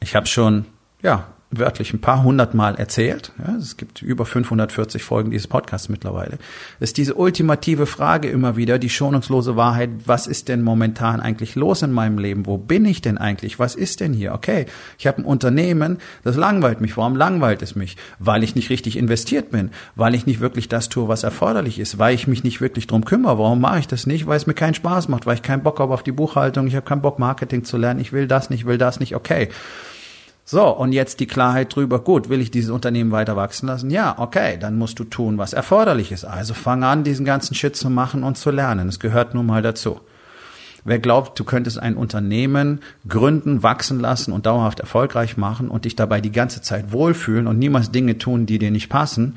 ich 0.00 0.16
habe 0.16 0.26
schon, 0.26 0.64
ja, 1.02 1.28
wörtlich 1.50 1.94
ein 1.94 2.00
paar 2.00 2.22
hundert 2.22 2.52
Mal 2.52 2.74
erzählt. 2.74 3.32
Ja, 3.38 3.56
es 3.56 3.78
gibt 3.78 4.02
über 4.02 4.26
540 4.26 5.02
Folgen 5.02 5.30
dieses 5.30 5.46
Podcasts 5.46 5.88
mittlerweile. 5.88 6.38
ist 6.78 6.98
diese 6.98 7.14
ultimative 7.14 7.86
Frage 7.86 8.28
immer 8.28 8.56
wieder, 8.56 8.78
die 8.78 8.90
schonungslose 8.90 9.56
Wahrheit, 9.56 9.90
was 10.04 10.26
ist 10.26 10.48
denn 10.48 10.62
momentan 10.62 11.20
eigentlich 11.20 11.54
los 11.54 11.80
in 11.82 11.92
meinem 11.92 12.18
Leben? 12.18 12.44
Wo 12.44 12.58
bin 12.58 12.84
ich 12.84 13.00
denn 13.00 13.16
eigentlich? 13.16 13.58
Was 13.58 13.74
ist 13.74 14.00
denn 14.00 14.12
hier? 14.12 14.34
Okay, 14.34 14.66
ich 14.98 15.06
habe 15.06 15.22
ein 15.22 15.24
Unternehmen, 15.24 15.98
das 16.22 16.36
langweilt 16.36 16.82
mich. 16.82 16.98
Warum 16.98 17.16
langweilt 17.16 17.62
es 17.62 17.74
mich? 17.74 17.96
Weil 18.18 18.44
ich 18.44 18.54
nicht 18.54 18.68
richtig 18.68 18.98
investiert 18.98 19.50
bin, 19.50 19.70
weil 19.96 20.14
ich 20.14 20.26
nicht 20.26 20.40
wirklich 20.40 20.68
das 20.68 20.90
tue, 20.90 21.08
was 21.08 21.22
erforderlich 21.22 21.78
ist, 21.78 21.98
weil 21.98 22.14
ich 22.14 22.26
mich 22.26 22.44
nicht 22.44 22.60
wirklich 22.60 22.86
drum 22.86 23.06
kümmere. 23.06 23.38
Warum 23.38 23.60
mache 23.60 23.78
ich 23.78 23.88
das 23.88 24.06
nicht? 24.06 24.26
Weil 24.26 24.36
es 24.36 24.46
mir 24.46 24.54
keinen 24.54 24.74
Spaß 24.74 25.08
macht, 25.08 25.24
weil 25.24 25.36
ich 25.36 25.42
keinen 25.42 25.62
Bock 25.62 25.80
habe 25.80 25.94
auf 25.94 26.02
die 26.02 26.12
Buchhaltung, 26.12 26.66
ich 26.66 26.76
habe 26.76 26.86
keinen 26.86 27.02
Bock 27.02 27.18
Marketing 27.18 27.64
zu 27.64 27.78
lernen, 27.78 28.00
ich 28.00 28.12
will 28.12 28.26
das 28.26 28.50
nicht, 28.50 28.66
will 28.66 28.76
das 28.76 29.00
nicht. 29.00 29.14
Okay. 29.14 29.48
So, 30.50 30.66
und 30.70 30.92
jetzt 30.92 31.20
die 31.20 31.26
Klarheit 31.26 31.76
drüber, 31.76 31.98
gut, 31.98 32.30
will 32.30 32.40
ich 32.40 32.50
dieses 32.50 32.70
Unternehmen 32.70 33.10
weiter 33.10 33.36
wachsen 33.36 33.66
lassen? 33.66 33.90
Ja, 33.90 34.18
okay, 34.18 34.56
dann 34.58 34.78
musst 34.78 34.98
du 34.98 35.04
tun, 35.04 35.36
was 35.36 35.52
erforderlich 35.52 36.10
ist. 36.10 36.24
Also 36.24 36.54
fang 36.54 36.84
an, 36.84 37.04
diesen 37.04 37.26
ganzen 37.26 37.54
Shit 37.54 37.76
zu 37.76 37.90
machen 37.90 38.22
und 38.22 38.38
zu 38.38 38.50
lernen. 38.50 38.88
Es 38.88 38.98
gehört 38.98 39.34
nun 39.34 39.44
mal 39.44 39.60
dazu. 39.60 40.00
Wer 40.86 41.00
glaubt, 41.00 41.38
du 41.38 41.44
könntest 41.44 41.78
ein 41.78 41.98
Unternehmen 41.98 42.80
gründen, 43.06 43.62
wachsen 43.62 44.00
lassen 44.00 44.32
und 44.32 44.46
dauerhaft 44.46 44.80
erfolgreich 44.80 45.36
machen 45.36 45.68
und 45.68 45.84
dich 45.84 45.96
dabei 45.96 46.22
die 46.22 46.32
ganze 46.32 46.62
Zeit 46.62 46.92
wohlfühlen 46.92 47.46
und 47.46 47.58
niemals 47.58 47.90
Dinge 47.90 48.16
tun, 48.16 48.46
die 48.46 48.58
dir 48.58 48.70
nicht 48.70 48.88
passen, 48.88 49.36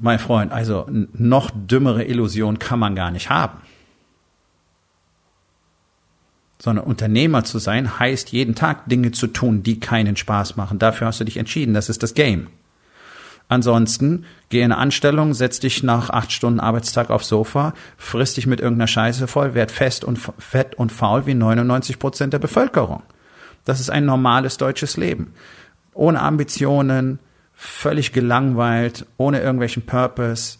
mein 0.00 0.20
Freund, 0.20 0.52
also 0.52 0.86
noch 1.14 1.50
dümmere 1.52 2.04
Illusion 2.04 2.60
kann 2.60 2.78
man 2.78 2.94
gar 2.94 3.10
nicht 3.10 3.28
haben 3.28 3.58
sondern 6.58 6.86
Unternehmer 6.86 7.44
zu 7.44 7.58
sein 7.58 7.98
heißt 7.98 8.32
jeden 8.32 8.54
Tag 8.54 8.88
Dinge 8.88 9.12
zu 9.12 9.26
tun, 9.26 9.62
die 9.62 9.80
keinen 9.80 10.16
Spaß 10.16 10.56
machen. 10.56 10.78
Dafür 10.78 11.08
hast 11.08 11.20
du 11.20 11.24
dich 11.24 11.36
entschieden. 11.36 11.74
Das 11.74 11.88
ist 11.88 12.02
das 12.02 12.14
Game. 12.14 12.48
Ansonsten 13.48 14.24
geh 14.48 14.60
in 14.60 14.72
eine 14.72 14.78
Anstellung, 14.78 15.32
setz 15.32 15.60
dich 15.60 15.82
nach 15.82 16.10
acht 16.10 16.32
Stunden 16.32 16.58
Arbeitstag 16.58 17.10
aufs 17.10 17.28
Sofa, 17.28 17.74
friss 17.96 18.34
dich 18.34 18.46
mit 18.46 18.60
irgendeiner 18.60 18.88
Scheiße 18.88 19.28
voll, 19.28 19.54
werd 19.54 19.70
fest 19.70 20.04
und 20.04 20.18
fett 20.38 20.74
und 20.74 20.90
faul 20.90 21.26
wie 21.26 21.34
99 21.34 21.98
Prozent 21.98 22.32
der 22.32 22.40
Bevölkerung. 22.40 23.02
Das 23.64 23.78
ist 23.78 23.90
ein 23.90 24.04
normales 24.04 24.56
deutsches 24.56 24.96
Leben. 24.96 25.32
Ohne 25.94 26.20
Ambitionen, 26.22 27.20
völlig 27.54 28.12
gelangweilt, 28.12 29.06
ohne 29.16 29.40
irgendwelchen 29.40 29.86
Purpose, 29.86 30.58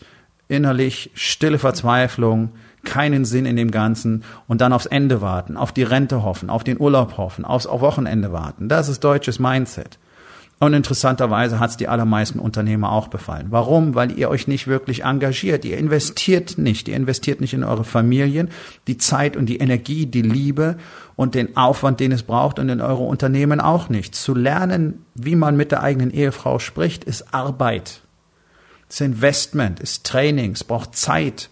innerlich 0.48 1.10
stille 1.14 1.58
Verzweiflung, 1.58 2.52
keinen 2.86 3.26
Sinn 3.26 3.44
in 3.44 3.56
dem 3.56 3.70
Ganzen 3.70 4.24
und 4.48 4.62
dann 4.62 4.72
aufs 4.72 4.86
Ende 4.86 5.20
warten, 5.20 5.58
auf 5.58 5.72
die 5.72 5.82
Rente 5.82 6.22
hoffen, 6.22 6.48
auf 6.48 6.64
den 6.64 6.80
Urlaub 6.80 7.18
hoffen, 7.18 7.44
aufs 7.44 7.66
Wochenende 7.66 8.32
warten. 8.32 8.70
Das 8.70 8.88
ist 8.88 9.04
deutsches 9.04 9.38
Mindset. 9.38 9.98
Und 10.58 10.72
interessanterweise 10.72 11.60
hat 11.60 11.70
es 11.70 11.76
die 11.76 11.88
allermeisten 11.88 12.38
Unternehmer 12.38 12.90
auch 12.90 13.08
befallen. 13.08 13.48
Warum? 13.50 13.94
Weil 13.94 14.18
ihr 14.18 14.30
euch 14.30 14.48
nicht 14.48 14.66
wirklich 14.66 15.04
engagiert. 15.04 15.66
Ihr 15.66 15.76
investiert 15.76 16.56
nicht. 16.56 16.88
Ihr 16.88 16.96
investiert 16.96 17.42
nicht 17.42 17.52
in 17.52 17.62
eure 17.62 17.84
Familien, 17.84 18.48
die 18.86 18.96
Zeit 18.96 19.36
und 19.36 19.46
die 19.46 19.58
Energie, 19.58 20.06
die 20.06 20.22
Liebe 20.22 20.78
und 21.14 21.34
den 21.34 21.58
Aufwand, 21.58 22.00
den 22.00 22.10
es 22.10 22.22
braucht 22.22 22.58
und 22.58 22.70
in 22.70 22.80
eure 22.80 23.02
Unternehmen 23.02 23.60
auch 23.60 23.90
nicht. 23.90 24.14
Zu 24.14 24.34
lernen, 24.34 25.04
wie 25.14 25.36
man 25.36 25.58
mit 25.58 25.72
der 25.72 25.82
eigenen 25.82 26.10
Ehefrau 26.10 26.58
spricht, 26.58 27.04
ist 27.04 27.34
Arbeit. 27.34 28.00
ist 28.88 29.02
Investment, 29.02 29.78
ist 29.78 30.06
Training, 30.06 30.52
es 30.52 30.64
braucht 30.64 30.96
Zeit. 30.96 31.50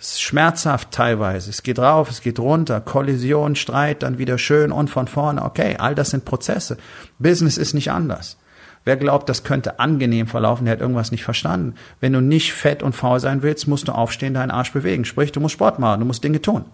Es 0.00 0.12
ist 0.12 0.20
schmerzhaft 0.22 0.92
teilweise. 0.92 1.50
Es 1.50 1.62
geht 1.62 1.78
rauf, 1.78 2.08
es 2.10 2.20
geht 2.20 2.38
runter, 2.38 2.80
Kollision, 2.80 3.56
Streit, 3.56 4.04
dann 4.04 4.18
wieder 4.18 4.38
schön 4.38 4.70
und 4.70 4.88
von 4.90 5.08
vorne. 5.08 5.42
Okay, 5.44 5.76
all 5.78 5.94
das 5.94 6.10
sind 6.10 6.24
Prozesse. 6.24 6.78
Business 7.18 7.58
ist 7.58 7.74
nicht 7.74 7.90
anders. 7.90 8.36
Wer 8.84 8.96
glaubt, 8.96 9.28
das 9.28 9.42
könnte 9.42 9.80
angenehm 9.80 10.28
verlaufen, 10.28 10.64
der 10.64 10.72
hat 10.72 10.80
irgendwas 10.80 11.10
nicht 11.10 11.24
verstanden. 11.24 11.74
Wenn 12.00 12.12
du 12.12 12.20
nicht 12.20 12.52
fett 12.52 12.82
und 12.82 12.94
faul 12.94 13.18
sein 13.18 13.42
willst, 13.42 13.66
musst 13.66 13.88
du 13.88 13.92
aufstehen, 13.92 14.34
deinen 14.34 14.52
Arsch 14.52 14.72
bewegen. 14.72 15.04
Sprich, 15.04 15.32
du 15.32 15.40
musst 15.40 15.54
Sport 15.54 15.78
machen, 15.78 16.00
du 16.00 16.06
musst 16.06 16.22
Dinge 16.22 16.40
tun. 16.40 16.64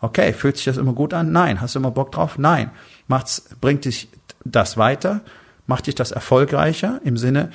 Okay, 0.00 0.32
fühlt 0.32 0.56
sich 0.56 0.64
das 0.64 0.78
immer 0.78 0.92
gut 0.92 1.12
an? 1.12 1.32
Nein. 1.32 1.60
Hast 1.60 1.74
du 1.74 1.80
immer 1.80 1.90
Bock 1.90 2.12
drauf? 2.12 2.38
Nein. 2.38 2.70
Macht's, 3.08 3.44
bringt 3.60 3.84
dich 3.84 4.08
das 4.44 4.78
weiter? 4.78 5.20
Macht 5.66 5.86
dich 5.86 5.94
das 5.94 6.12
erfolgreicher 6.12 7.00
im 7.04 7.16
Sinne, 7.16 7.50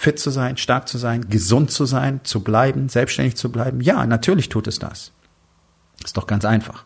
fit 0.00 0.20
zu 0.20 0.30
sein, 0.30 0.56
stark 0.56 0.86
zu 0.86 0.96
sein, 0.96 1.28
gesund 1.28 1.72
zu 1.72 1.84
sein, 1.84 2.20
zu 2.22 2.44
bleiben, 2.44 2.88
selbstständig 2.88 3.36
zu 3.36 3.50
bleiben? 3.50 3.80
Ja, 3.80 4.06
natürlich 4.06 4.48
tut 4.48 4.68
es 4.68 4.78
das. 4.78 5.10
Ist 6.04 6.16
doch 6.16 6.28
ganz 6.28 6.44
einfach. 6.44 6.84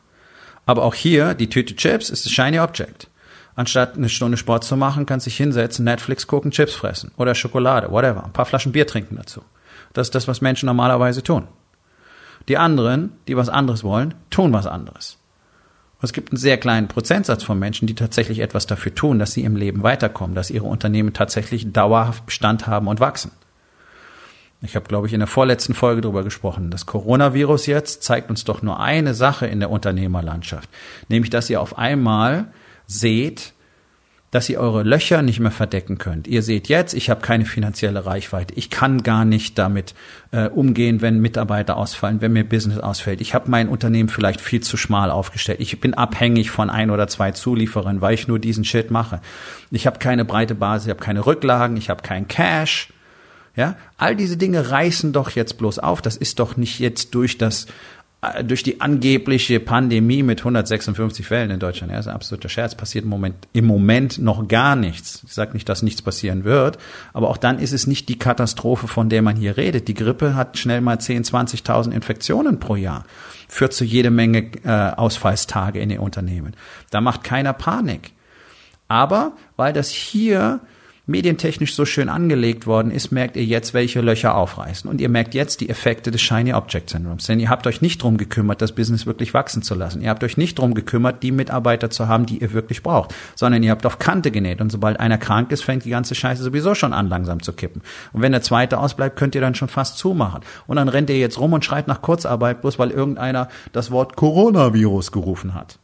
Aber 0.65 0.83
auch 0.83 0.95
hier, 0.95 1.35
die 1.35 1.51
Tüte 1.51 1.77
Chips 1.77 2.09
ist 2.09 2.25
das 2.25 2.33
Shiny 2.33 2.59
Object. 2.59 3.09
Anstatt 3.55 3.97
eine 3.97 4.09
Stunde 4.09 4.39
Sport 4.39 4.65
zu 4.65 4.79
machen, 4.79 5.05
kannst 5.05 5.27
du 5.27 5.29
dich 5.29 5.37
hinsetzen, 5.37 5.85
Netflix 5.85 6.27
gucken, 6.27 6.53
Chips 6.53 6.73
fressen 6.73 7.13
oder 7.19 7.35
Schokolade, 7.35 7.91
whatever, 7.91 8.25
ein 8.25 8.33
paar 8.33 8.47
Flaschen 8.47 8.73
Bier 8.73 8.87
trinken 8.87 9.17
dazu. 9.17 9.43
Das 9.93 10.07
ist 10.07 10.15
das, 10.15 10.27
was 10.27 10.41
Menschen 10.41 10.65
normalerweise 10.65 11.23
tun. 11.23 11.49
Die 12.49 12.57
anderen, 12.57 13.13
die 13.29 13.37
was 13.37 13.51
anderes 13.51 13.85
wollen, 13.85 14.15
tun 14.31 14.55
was 14.55 14.67
anderes. 14.67 15.19
Es 16.03 16.13
gibt 16.13 16.33
einen 16.33 16.39
sehr 16.39 16.59
kleinen 16.59 16.89
Prozentsatz 16.89 17.45
von 17.45 17.59
Menschen, 17.59 17.87
die 17.87 17.95
tatsächlich 17.95 18.41
etwas 18.41 18.67
dafür 18.67 18.95
tun, 18.95 19.21
dass 19.21 19.33
sie 19.33 19.45
im 19.45 19.55
Leben 19.55 19.85
weiterkommen, 19.85 20.35
dass 20.35 20.51
ihre 20.51 20.67
Unternehmen 20.67 21.13
tatsächlich 21.13 21.73
dauerhaft 21.73 22.27
Bestand 22.27 22.67
haben 22.67 22.89
und 22.89 22.99
wachsen. 22.99 23.31
Ich 24.63 24.77
habe, 24.77 24.87
glaube 24.87 25.07
ich, 25.07 25.13
in 25.13 25.21
der 25.21 25.27
vorletzten 25.29 25.75
Folge 25.75 26.01
darüber 26.01 26.25
gesprochen. 26.25 26.71
Das 26.71 26.87
Coronavirus 26.87 27.67
jetzt 27.67 28.03
zeigt 28.03 28.31
uns 28.31 28.45
doch 28.45 28.63
nur 28.63 28.81
eine 28.81 29.15
Sache 29.15 29.47
in 29.47 29.61
der 29.61 29.71
Unternehmerlandschaft, 29.71 30.69
nämlich 31.09 31.31
dass 31.31 31.51
ihr 31.51 31.61
auf 31.61 31.79
einmal 31.79 32.47
seht, 32.87 33.55
dass 34.33 34.49
ihr 34.49 34.59
eure 34.59 34.83
Löcher 34.83 35.21
nicht 35.21 35.41
mehr 35.41 35.51
verdecken 35.51 35.99
könnt. 35.99 36.27
Ihr 36.27 36.43
seht 36.43 36.67
jetzt, 36.69 36.95
ich 36.95 37.11
habe 37.11 37.21
keine 37.21 37.45
finanzielle 37.45 38.07
Reichweite. 38.07 38.55
Ich 38.55 38.71
kann 38.71 39.03
gar 39.03 39.27
nicht 39.27 39.59
damit 39.59 39.95
äh, 40.31 40.49
umgehen, 40.49 41.03
wenn 41.03 41.21
Mitarbeiter 41.21 41.77
ausfallen, 41.77 42.23
wenn 42.23 42.33
mir 42.33 42.43
Business 42.43 42.79
ausfällt. 42.79 43.21
Ich 43.21 43.35
habe 43.35 43.51
mein 43.51 43.69
Unternehmen 43.69 44.09
vielleicht 44.09 44.41
viel 44.41 44.63
zu 44.63 44.79
schmal 44.79 45.11
aufgestellt. 45.11 45.61
Ich 45.61 45.79
bin 45.81 45.93
abhängig 45.93 46.51
von 46.51 46.71
ein 46.71 46.91
oder 46.91 47.09
zwei 47.09 47.33
Zulieferern, 47.33 48.01
weil 48.01 48.15
ich 48.15 48.27
nur 48.27 48.39
diesen 48.39 48.65
Shit 48.65 48.91
mache. 48.91 49.21
Ich 49.71 49.87
habe 49.87 49.99
keine 49.99 50.25
breite 50.25 50.55
Basis, 50.55 50.87
ich 50.87 50.91
habe 50.91 51.05
keine 51.05 51.27
Rücklagen, 51.27 51.77
ich 51.77 51.91
habe 51.91 52.03
kein 52.03 52.27
Cash. 52.27 52.89
Ja, 53.55 53.77
all 53.99 54.17
diese 54.17 54.39
Dinge 54.39 54.71
reißen 54.71 55.13
doch 55.13 55.29
jetzt 55.29 55.59
bloß 55.59 55.79
auf. 55.79 56.01
Das 56.01 56.17
ist 56.17 56.39
doch 56.39 56.57
nicht 56.57 56.79
jetzt 56.79 57.15
durch 57.15 57.37
das 57.37 57.67
durch 58.45 58.63
die 58.63 58.81
angebliche 58.81 59.59
Pandemie 59.59 60.23
mit 60.23 60.41
156 60.41 61.27
Fällen 61.27 61.51
in 61.51 61.59
Deutschland, 61.59 61.93
ja, 61.93 61.99
ist 61.99 62.07
ein 62.07 62.15
absoluter 62.15 62.49
Scherz, 62.49 62.77
passiert 62.77 63.05
im 63.05 63.11
Moment, 63.11 63.35
im 63.53 63.67
Moment 63.67 64.19
noch 64.19 64.47
gar 64.47 64.77
nichts. 64.77 65.23
Ich 65.27 65.35
sage 65.35 65.55
nicht, 65.55 65.69
dass 65.69 65.83
nichts 65.83 66.03
passieren 66.03 66.45
wird, 66.45 66.79
aber 67.13 67.29
auch 67.29 67.37
dann 67.37 67.59
ist 67.59 67.73
es 67.73 67.89
nicht 67.89 68.09
die 68.09 68.19
Katastrophe, 68.19 68.87
von 68.87 69.09
der 69.09 69.23
man 69.23 69.35
hier 69.35 69.57
redet. 69.57 69.89
Die 69.89 69.95
Grippe 69.95 70.37
hat 70.37 70.57
schnell 70.57 70.81
mal 70.81 71.01
10, 71.01 71.25
20.000 71.25 71.91
Infektionen 71.91 72.61
pro 72.61 72.77
Jahr, 72.77 73.05
führt 73.49 73.73
zu 73.73 73.85
jede 73.85 74.11
Menge 74.11 74.53
äh, 74.63 74.71
Ausfallstage 74.71 75.81
in 75.81 75.89
den 75.89 75.99
Unternehmen. 75.99 76.55
Da 76.91 77.01
macht 77.01 77.25
keiner 77.25 77.53
Panik. 77.53 78.13
Aber 78.87 79.33
weil 79.57 79.73
das 79.73 79.89
hier 79.89 80.61
medientechnisch 81.07 81.75
so 81.75 81.85
schön 81.85 82.09
angelegt 82.09 82.67
worden 82.67 82.93
ist, 82.93 83.11
merkt 83.11 83.37
ihr 83.37 83.45
jetzt, 83.45 83.75
welche 83.75 84.01
Löcher 84.01 84.37
aufreißen. 84.37 84.89
Und 84.89 85.01
ihr 85.01 85.09
merkt 85.09 85.35
jetzt 85.35 85.61
die 85.61 85.69
Effekte 85.69 86.13
des 86.13 86.21
Shiny 86.21 86.53
Object 86.55 86.91
Syndromes. 86.91 87.27
Denn 87.27 87.41
ihr 87.41 87.51
habt 87.51 87.67
euch 87.67 87.83
nicht 87.83 88.03
drum 88.03 88.19
gekümmert, 88.19 88.63
das 88.63 88.73
Business 88.73 89.05
wirklich 89.05 89.35
wachsen 89.35 89.63
zu 89.63 89.75
lassen. 89.75 90.01
Ihr 90.01 90.11
habt 90.11 90.23
euch 90.23 90.37
nicht 90.37 90.59
drum 90.59 90.75
gekümmert, 90.75 91.23
die 91.23 91.33
Mitarbeiter 91.33 91.91
zu 91.91 92.07
haben, 92.07 92.27
die 92.27 92.39
ihr 92.39 92.53
wirklich 92.53 92.85
braucht. 92.85 93.15
Sondern 93.35 93.63
ihr 93.65 93.73
habt 93.73 93.85
auf 93.85 93.99
Kante 93.99 94.31
genäht. 94.31 94.61
Und 94.61 94.71
sobald 94.71 95.01
einer 95.01 95.19
krank 95.19 95.51
ist, 95.51 95.65
fängt 95.65 95.85
die 95.85 95.91
ganze 95.91 96.15
Scheiße 96.15 96.43
sowieso 96.43 96.75
schon 96.77 96.93
an, 96.93 97.09
langsam 97.09 97.43
zu 97.43 97.53
kippen. 97.53 97.83
Und 98.13 98.23
wenn 98.23 98.33
der 98.33 98.43
zweite 98.43 98.79
ausbleibt, 98.79 99.17
könnt 99.17 99.35
ihr 99.35 99.41
dann 99.41 99.57
schon 99.57 99.69
fast 99.69 99.99
zumachen. 99.99 100.43
Und 100.69 100.77
dann 100.77 100.89
rennt 100.89 101.11
ihr 101.11 101.19
jetzt 101.19 101.39
rum 101.41 101.53
und 101.53 101.65
schreit 101.65 101.89
nach 101.89 102.01
Kurzarbeit, 102.01 102.61
bloß 102.61 102.79
weil 102.79 102.93
irgendeiner 102.93 103.49
das 103.73 103.91
Wort 103.91 104.15
Coronavirus 104.15 105.11
gerufen 105.11 105.55
hat. 105.55 105.79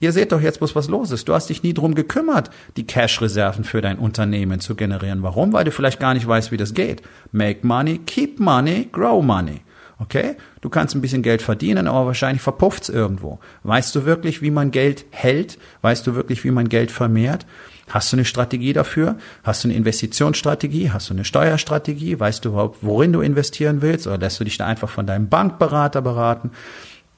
Ihr 0.00 0.12
seht 0.12 0.30
doch 0.30 0.40
jetzt 0.40 0.58
bloß, 0.58 0.76
was 0.76 0.88
los 0.88 1.10
ist. 1.10 1.28
Du 1.28 1.34
hast 1.34 1.48
dich 1.48 1.62
nie 1.62 1.74
drum 1.74 1.94
gekümmert, 1.94 2.50
die 2.76 2.86
Cash-Reserven 2.86 3.64
für 3.64 3.80
dein 3.80 3.98
Unternehmen 3.98 4.60
zu 4.60 4.76
generieren. 4.76 5.22
Warum? 5.22 5.52
Weil 5.52 5.64
du 5.64 5.72
vielleicht 5.72 5.98
gar 5.98 6.14
nicht 6.14 6.26
weißt, 6.26 6.52
wie 6.52 6.56
das 6.56 6.72
geht. 6.72 7.02
Make 7.32 7.66
money, 7.66 7.98
keep 7.98 8.38
money, 8.38 8.88
grow 8.92 9.24
money. 9.24 9.62
Okay? 9.98 10.36
Du 10.60 10.68
kannst 10.68 10.94
ein 10.94 11.00
bisschen 11.00 11.22
Geld 11.22 11.42
verdienen, 11.42 11.88
aber 11.88 12.06
wahrscheinlich 12.06 12.42
verpufft's 12.42 12.88
irgendwo. 12.88 13.40
Weißt 13.64 13.94
du 13.96 14.04
wirklich, 14.04 14.40
wie 14.40 14.52
man 14.52 14.70
Geld 14.70 15.04
hält? 15.10 15.58
Weißt 15.82 16.06
du 16.06 16.14
wirklich, 16.14 16.44
wie 16.44 16.52
man 16.52 16.68
Geld 16.68 16.92
vermehrt? 16.92 17.46
Hast 17.88 18.12
du 18.12 18.16
eine 18.16 18.24
Strategie 18.24 18.72
dafür? 18.72 19.16
Hast 19.42 19.64
du 19.64 19.68
eine 19.68 19.76
Investitionsstrategie? 19.76 20.90
Hast 20.90 21.10
du 21.10 21.14
eine 21.14 21.24
Steuerstrategie? 21.24 22.20
Weißt 22.20 22.44
du 22.44 22.50
überhaupt, 22.50 22.78
worin 22.82 23.12
du 23.12 23.20
investieren 23.20 23.82
willst? 23.82 24.06
Oder 24.06 24.18
lässt 24.18 24.38
du 24.38 24.44
dich 24.44 24.58
da 24.58 24.66
einfach 24.66 24.90
von 24.90 25.06
deinem 25.06 25.28
Bankberater 25.28 26.02
beraten? 26.02 26.50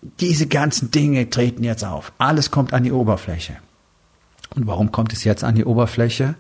Diese 0.03 0.47
ganzen 0.47 0.91
Dinge 0.91 1.29
treten 1.29 1.63
jetzt 1.63 1.85
auf. 1.85 2.13
Alles 2.19 2.51
kommt 2.51 2.73
an 2.73 2.85
die 2.85 2.93
Oberfläche. 2.93 3.57
Und 4.55 4.67
warum 4.67 4.93
kommt 4.93 5.13
es 5.13 5.25
jetzt 5.25 5.45
an 5.45 5.55
die 5.55 5.65
Oberfläche? 5.65 6.35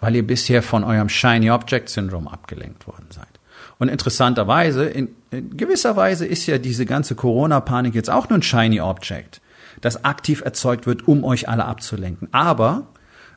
Weil 0.00 0.16
ihr 0.16 0.26
bisher 0.26 0.62
von 0.62 0.84
eurem 0.84 1.08
Shiny 1.08 1.50
Object 1.50 1.88
Syndrome 1.88 2.30
abgelenkt 2.30 2.86
worden 2.86 3.06
seid. 3.10 3.26
Und 3.78 3.88
interessanterweise, 3.88 4.84
in, 4.86 5.08
in 5.30 5.56
gewisser 5.56 5.96
Weise 5.96 6.26
ist 6.26 6.46
ja 6.46 6.58
diese 6.58 6.86
ganze 6.86 7.14
Corona-Panik 7.14 7.94
jetzt 7.94 8.10
auch 8.10 8.28
nur 8.28 8.38
ein 8.38 8.42
Shiny 8.42 8.80
Object, 8.80 9.40
das 9.80 10.04
aktiv 10.04 10.42
erzeugt 10.42 10.86
wird, 10.86 11.08
um 11.08 11.24
euch 11.24 11.48
alle 11.48 11.64
abzulenken. 11.64 12.28
Aber 12.32 12.86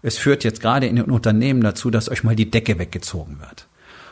es 0.02 0.18
führt 0.18 0.44
jetzt 0.44 0.62
gerade 0.62 0.88
in 0.88 0.96
den 0.96 1.12
Unternehmen 1.12 1.62
dazu, 1.62 1.90
dass 1.90 2.10
euch 2.10 2.24
mal 2.24 2.36
die 2.36 2.52
Decke 2.52 2.80
weggezogen 2.80 3.40
wird. 3.40 3.68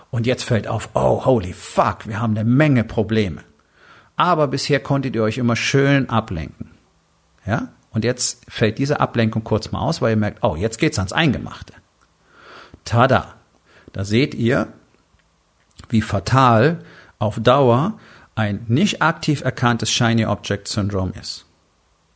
Und 0.10 0.26
jetzt 0.26 0.44
fällt 0.44 0.68
auf, 0.68 0.90
oh, 0.94 1.26
holy 1.26 1.54
fuck, 1.54 2.08
wir 2.08 2.22
haben 2.22 2.38
eine 2.38 2.50
Menge 2.50 2.84
Probleme. 2.84 3.44
Aber 4.18 4.48
bisher 4.48 4.82
konntet 4.82 5.16
ihr 5.16 5.24
euch 5.24 5.38
immer 5.38 5.56
schön 5.56 6.10
ablenken. 6.10 6.72
Ja? 7.46 7.70
Und 7.92 8.04
jetzt 8.04 8.44
fällt 8.50 8.78
diese 8.80 9.00
Ablenkung 9.00 9.44
kurz 9.44 9.72
mal 9.72 9.80
aus, 9.80 10.02
weil 10.02 10.12
ihr 10.12 10.18
merkt, 10.18 10.44
oh, 10.44 10.56
jetzt 10.56 10.80
geht's 10.80 11.00
ans 11.00 11.14
Eingemachte. 11.14 11.74
Tada! 12.84 13.36
Da 13.94 14.04
seht 14.04 14.36
ihr, 14.36 14.74
wie 15.90 16.02
fatal 16.02 16.84
auf 17.20 17.40
Dauer 17.40 17.98
ein 18.36 18.66
nicht 18.68 19.02
aktiv 19.02 19.42
erkanntes 19.42 19.90
Shiny 19.90 20.26
Object 20.26 20.68
Syndrome 20.68 21.14
ist. 21.20 21.46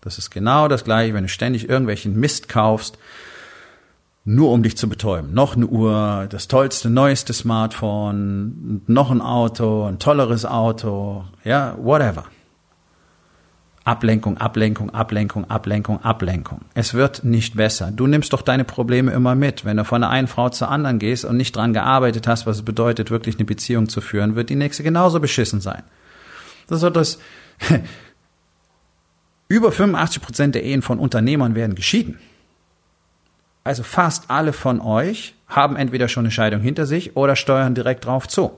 Das 0.01 0.17
ist 0.17 0.29
genau 0.29 0.67
das 0.67 0.83
gleiche, 0.83 1.13
wenn 1.13 1.23
du 1.23 1.29
ständig 1.29 1.69
irgendwelchen 1.69 2.19
Mist 2.19 2.49
kaufst, 2.49 2.97
nur 4.23 4.51
um 4.51 4.63
dich 4.63 4.77
zu 4.77 4.87
betäuben. 4.87 5.33
Noch 5.33 5.55
eine 5.55 5.65
Uhr, 5.65 6.27
das 6.29 6.47
tollste, 6.47 6.89
neueste 6.89 7.33
Smartphone, 7.33 8.81
noch 8.87 9.09
ein 9.09 9.21
Auto, 9.21 9.85
ein 9.85 9.99
tolleres 9.99 10.45
Auto, 10.45 11.25
ja, 11.43 11.75
whatever. 11.81 12.25
Ablenkung, 13.83 14.37
Ablenkung, 14.37 14.91
Ablenkung, 14.91 15.49
Ablenkung, 15.49 16.03
Ablenkung. 16.03 16.61
Es 16.75 16.93
wird 16.93 17.23
nicht 17.23 17.55
besser. 17.55 17.89
Du 17.91 18.05
nimmst 18.05 18.31
doch 18.31 18.43
deine 18.43 18.63
Probleme 18.63 19.11
immer 19.11 19.33
mit. 19.33 19.65
Wenn 19.65 19.77
du 19.77 19.85
von 19.85 20.01
der 20.01 20.11
einen 20.11 20.27
Frau 20.27 20.49
zur 20.49 20.69
anderen 20.69 20.99
gehst 20.99 21.25
und 21.25 21.35
nicht 21.35 21.55
dran 21.55 21.73
gearbeitet 21.73 22.27
hast, 22.27 22.45
was 22.45 22.57
es 22.57 22.61
bedeutet, 22.61 23.09
wirklich 23.09 23.37
eine 23.37 23.45
Beziehung 23.45 23.89
zu 23.89 23.99
führen, 23.99 24.35
wird 24.35 24.51
die 24.51 24.55
nächste 24.55 24.83
genauso 24.83 25.19
beschissen 25.19 25.61
sein. 25.61 25.81
Das 26.67 26.83
ist 26.83 26.95
das, 26.95 27.19
über 29.47 29.71
85 29.71 30.21
Prozent 30.21 30.53
der 30.53 30.63
Ehen 30.63 30.83
von 30.83 30.99
Unternehmern 30.99 31.55
werden 31.55 31.73
geschieden 31.73 32.19
also 33.63 33.83
fast 33.83 34.29
alle 34.29 34.53
von 34.53 34.79
euch 34.79 35.35
haben 35.47 35.75
entweder 35.75 36.07
schon 36.07 36.25
eine 36.25 36.31
Scheidung 36.31 36.61
hinter 36.61 36.85
sich 36.85 37.15
oder 37.15 37.35
steuern 37.35 37.75
direkt 37.75 38.05
drauf 38.05 38.27
zu. 38.27 38.51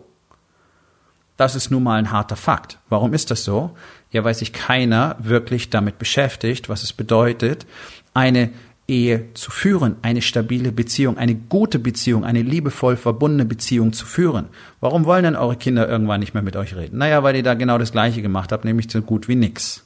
Das 1.38 1.56
ist 1.56 1.72
nun 1.72 1.84
mal 1.84 1.98
ein 1.98 2.12
harter 2.12 2.36
Fakt. 2.36 2.78
Warum 2.90 3.14
ist 3.14 3.32
das 3.32 3.44
so? 3.44 3.76
Ja, 4.12 4.24
weil 4.24 4.36
sich 4.36 4.54
keiner 4.54 5.16
wirklich 5.20 5.70
damit 5.70 5.98
beschäftigt, 5.98 6.70
was 6.70 6.84
es 6.84 6.94
bedeutet, 6.94 7.66
eine 8.14 8.52
Ehe 8.88 9.34
zu 9.34 9.50
führen, 9.50 9.96
eine 10.02 10.22
stabile 10.22 10.72
Beziehung, 10.72 11.18
eine 11.18 11.36
gute 11.36 11.80
Beziehung, 11.80 12.24
eine 12.24 12.42
liebevoll 12.42 12.98
verbundene 12.98 13.46
Beziehung 13.46 13.94
zu 13.94 14.06
führen. 14.06 14.50
Warum 14.82 15.06
wollen 15.06 15.24
denn 15.24 15.36
eure 15.36 15.56
Kinder 15.56 15.88
irgendwann 15.88 16.20
nicht 16.20 16.34
mehr 16.34 16.44
mit 16.44 16.56
euch 16.56 16.76
reden? 16.76 16.98
Naja, 16.98 17.24
weil 17.24 17.36
ihr 17.36 17.44
da 17.44 17.56
genau 17.56 17.78
das 17.78 17.94
Gleiche 17.94 18.22
gemacht 18.22 18.52
habt, 18.52 18.66
nämlich 18.66 18.92
so 18.92 19.02
gut 19.02 19.28
wie 19.28 19.36
nix. 19.36 19.83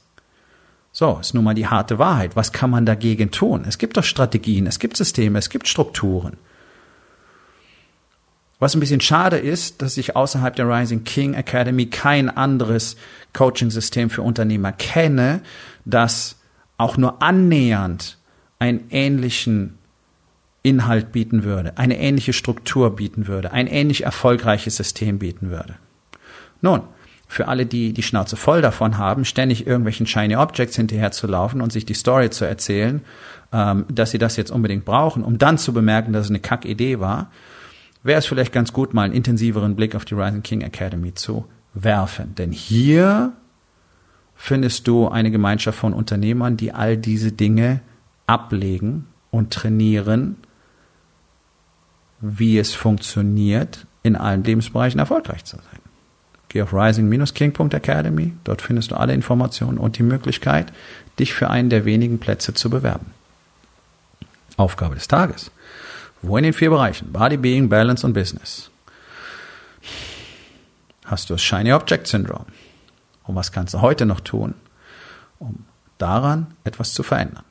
So, 0.92 1.18
ist 1.20 1.34
nun 1.34 1.44
mal 1.44 1.54
die 1.54 1.66
harte 1.66 1.98
Wahrheit. 1.98 2.34
Was 2.34 2.52
kann 2.52 2.70
man 2.70 2.86
dagegen 2.86 3.30
tun? 3.30 3.64
Es 3.66 3.78
gibt 3.78 3.96
doch 3.96 4.04
Strategien, 4.04 4.66
es 4.66 4.78
gibt 4.78 4.96
Systeme, 4.96 5.38
es 5.38 5.50
gibt 5.50 5.68
Strukturen. 5.68 6.36
Was 8.58 8.74
ein 8.74 8.80
bisschen 8.80 9.00
schade 9.00 9.38
ist, 9.38 9.82
dass 9.82 9.96
ich 9.96 10.16
außerhalb 10.16 10.56
der 10.56 10.68
Rising 10.68 11.04
King 11.04 11.34
Academy 11.34 11.86
kein 11.86 12.28
anderes 12.28 12.96
Coaching-System 13.32 14.10
für 14.10 14.22
Unternehmer 14.22 14.72
kenne, 14.72 15.42
das 15.84 16.36
auch 16.76 16.96
nur 16.96 17.22
annähernd 17.22 18.18
einen 18.58 18.88
ähnlichen 18.90 19.78
Inhalt 20.62 21.12
bieten 21.12 21.44
würde, 21.44 21.78
eine 21.78 21.98
ähnliche 21.98 22.32
Struktur 22.32 22.96
bieten 22.96 23.28
würde, 23.28 23.52
ein 23.52 23.68
ähnlich 23.68 24.02
erfolgreiches 24.04 24.76
System 24.76 25.20
bieten 25.20 25.50
würde. 25.50 25.76
Nun, 26.60 26.82
für 27.28 27.46
alle, 27.46 27.66
die 27.66 27.92
die 27.92 28.02
Schnauze 28.02 28.36
voll 28.36 28.62
davon 28.62 28.96
haben, 28.96 29.26
ständig 29.26 29.66
irgendwelchen 29.66 30.06
Shiny 30.06 30.34
Objects 30.34 30.76
hinterher 30.76 31.12
zu 31.12 31.26
laufen 31.26 31.60
und 31.60 31.70
sich 31.70 31.84
die 31.84 31.94
Story 31.94 32.30
zu 32.30 32.46
erzählen, 32.46 33.02
ähm, 33.52 33.84
dass 33.92 34.10
sie 34.10 34.18
das 34.18 34.36
jetzt 34.36 34.50
unbedingt 34.50 34.86
brauchen, 34.86 35.22
um 35.22 35.36
dann 35.36 35.58
zu 35.58 35.74
bemerken, 35.74 36.14
dass 36.14 36.24
es 36.24 36.30
eine 36.30 36.40
Kackidee 36.40 36.98
war, 37.00 37.30
wäre 38.02 38.18
es 38.18 38.26
vielleicht 38.26 38.52
ganz 38.52 38.72
gut, 38.72 38.94
mal 38.94 39.02
einen 39.02 39.12
intensiveren 39.12 39.76
Blick 39.76 39.94
auf 39.94 40.06
die 40.06 40.14
Rising 40.14 40.42
King 40.42 40.62
Academy 40.62 41.12
zu 41.14 41.44
werfen. 41.74 42.34
Denn 42.34 42.50
hier 42.50 43.34
findest 44.34 44.88
du 44.88 45.08
eine 45.08 45.30
Gemeinschaft 45.30 45.78
von 45.78 45.92
Unternehmern, 45.92 46.56
die 46.56 46.72
all 46.72 46.96
diese 46.96 47.30
Dinge 47.30 47.80
ablegen 48.26 49.06
und 49.30 49.52
trainieren, 49.52 50.36
wie 52.20 52.58
es 52.58 52.74
funktioniert, 52.74 53.86
in 54.02 54.16
allen 54.16 54.44
Lebensbereichen 54.44 54.98
erfolgreich 54.98 55.44
zu 55.44 55.56
sein. 55.56 55.87
Geh 56.48 56.62
auf 56.62 56.72
rising-king.academy. 56.72 58.32
Dort 58.44 58.62
findest 58.62 58.90
du 58.90 58.96
alle 58.96 59.12
Informationen 59.12 59.78
und 59.78 59.98
die 59.98 60.02
Möglichkeit, 60.02 60.72
dich 61.18 61.34
für 61.34 61.50
einen 61.50 61.68
der 61.68 61.84
wenigen 61.84 62.18
Plätze 62.18 62.54
zu 62.54 62.70
bewerben. 62.70 63.06
Aufgabe 64.56 64.94
des 64.94 65.08
Tages. 65.08 65.50
Wo 66.22 66.36
in 66.36 66.44
den 66.44 66.52
vier 66.52 66.70
Bereichen 66.70 67.12
Body, 67.12 67.36
Being, 67.36 67.68
Balance 67.68 68.04
und 68.06 68.12
Business 68.12 68.70
hast 71.08 71.30
du 71.30 71.34
das 71.34 71.42
Shiny 71.42 71.72
Object 71.72 72.06
Syndrome? 72.06 72.46
Und 73.24 73.34
was 73.34 73.52
kannst 73.52 73.74
du 73.74 73.80
heute 73.80 74.06
noch 74.06 74.20
tun, 74.20 74.54
um 75.38 75.64
daran 75.98 76.54
etwas 76.64 76.92
zu 76.92 77.02
verändern? 77.02 77.44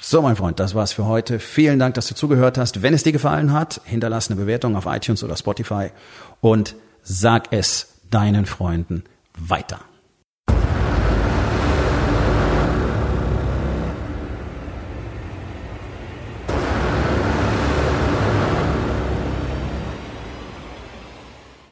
So, 0.00 0.20
mein 0.20 0.36
Freund, 0.36 0.60
das 0.60 0.74
war's 0.74 0.92
für 0.92 1.06
heute. 1.06 1.38
Vielen 1.38 1.78
Dank, 1.78 1.94
dass 1.94 2.08
du 2.08 2.14
zugehört 2.14 2.58
hast. 2.58 2.82
Wenn 2.82 2.92
es 2.92 3.04
dir 3.04 3.12
gefallen 3.12 3.52
hat, 3.52 3.80
hinterlass 3.84 4.30
eine 4.30 4.38
Bewertung 4.38 4.76
auf 4.76 4.84
iTunes 4.86 5.24
oder 5.24 5.36
Spotify 5.36 5.90
und 6.42 6.74
sag 7.02 7.52
es 7.52 7.93
deinen 8.10 8.46
Freunden 8.46 9.04
weiter. 9.38 9.80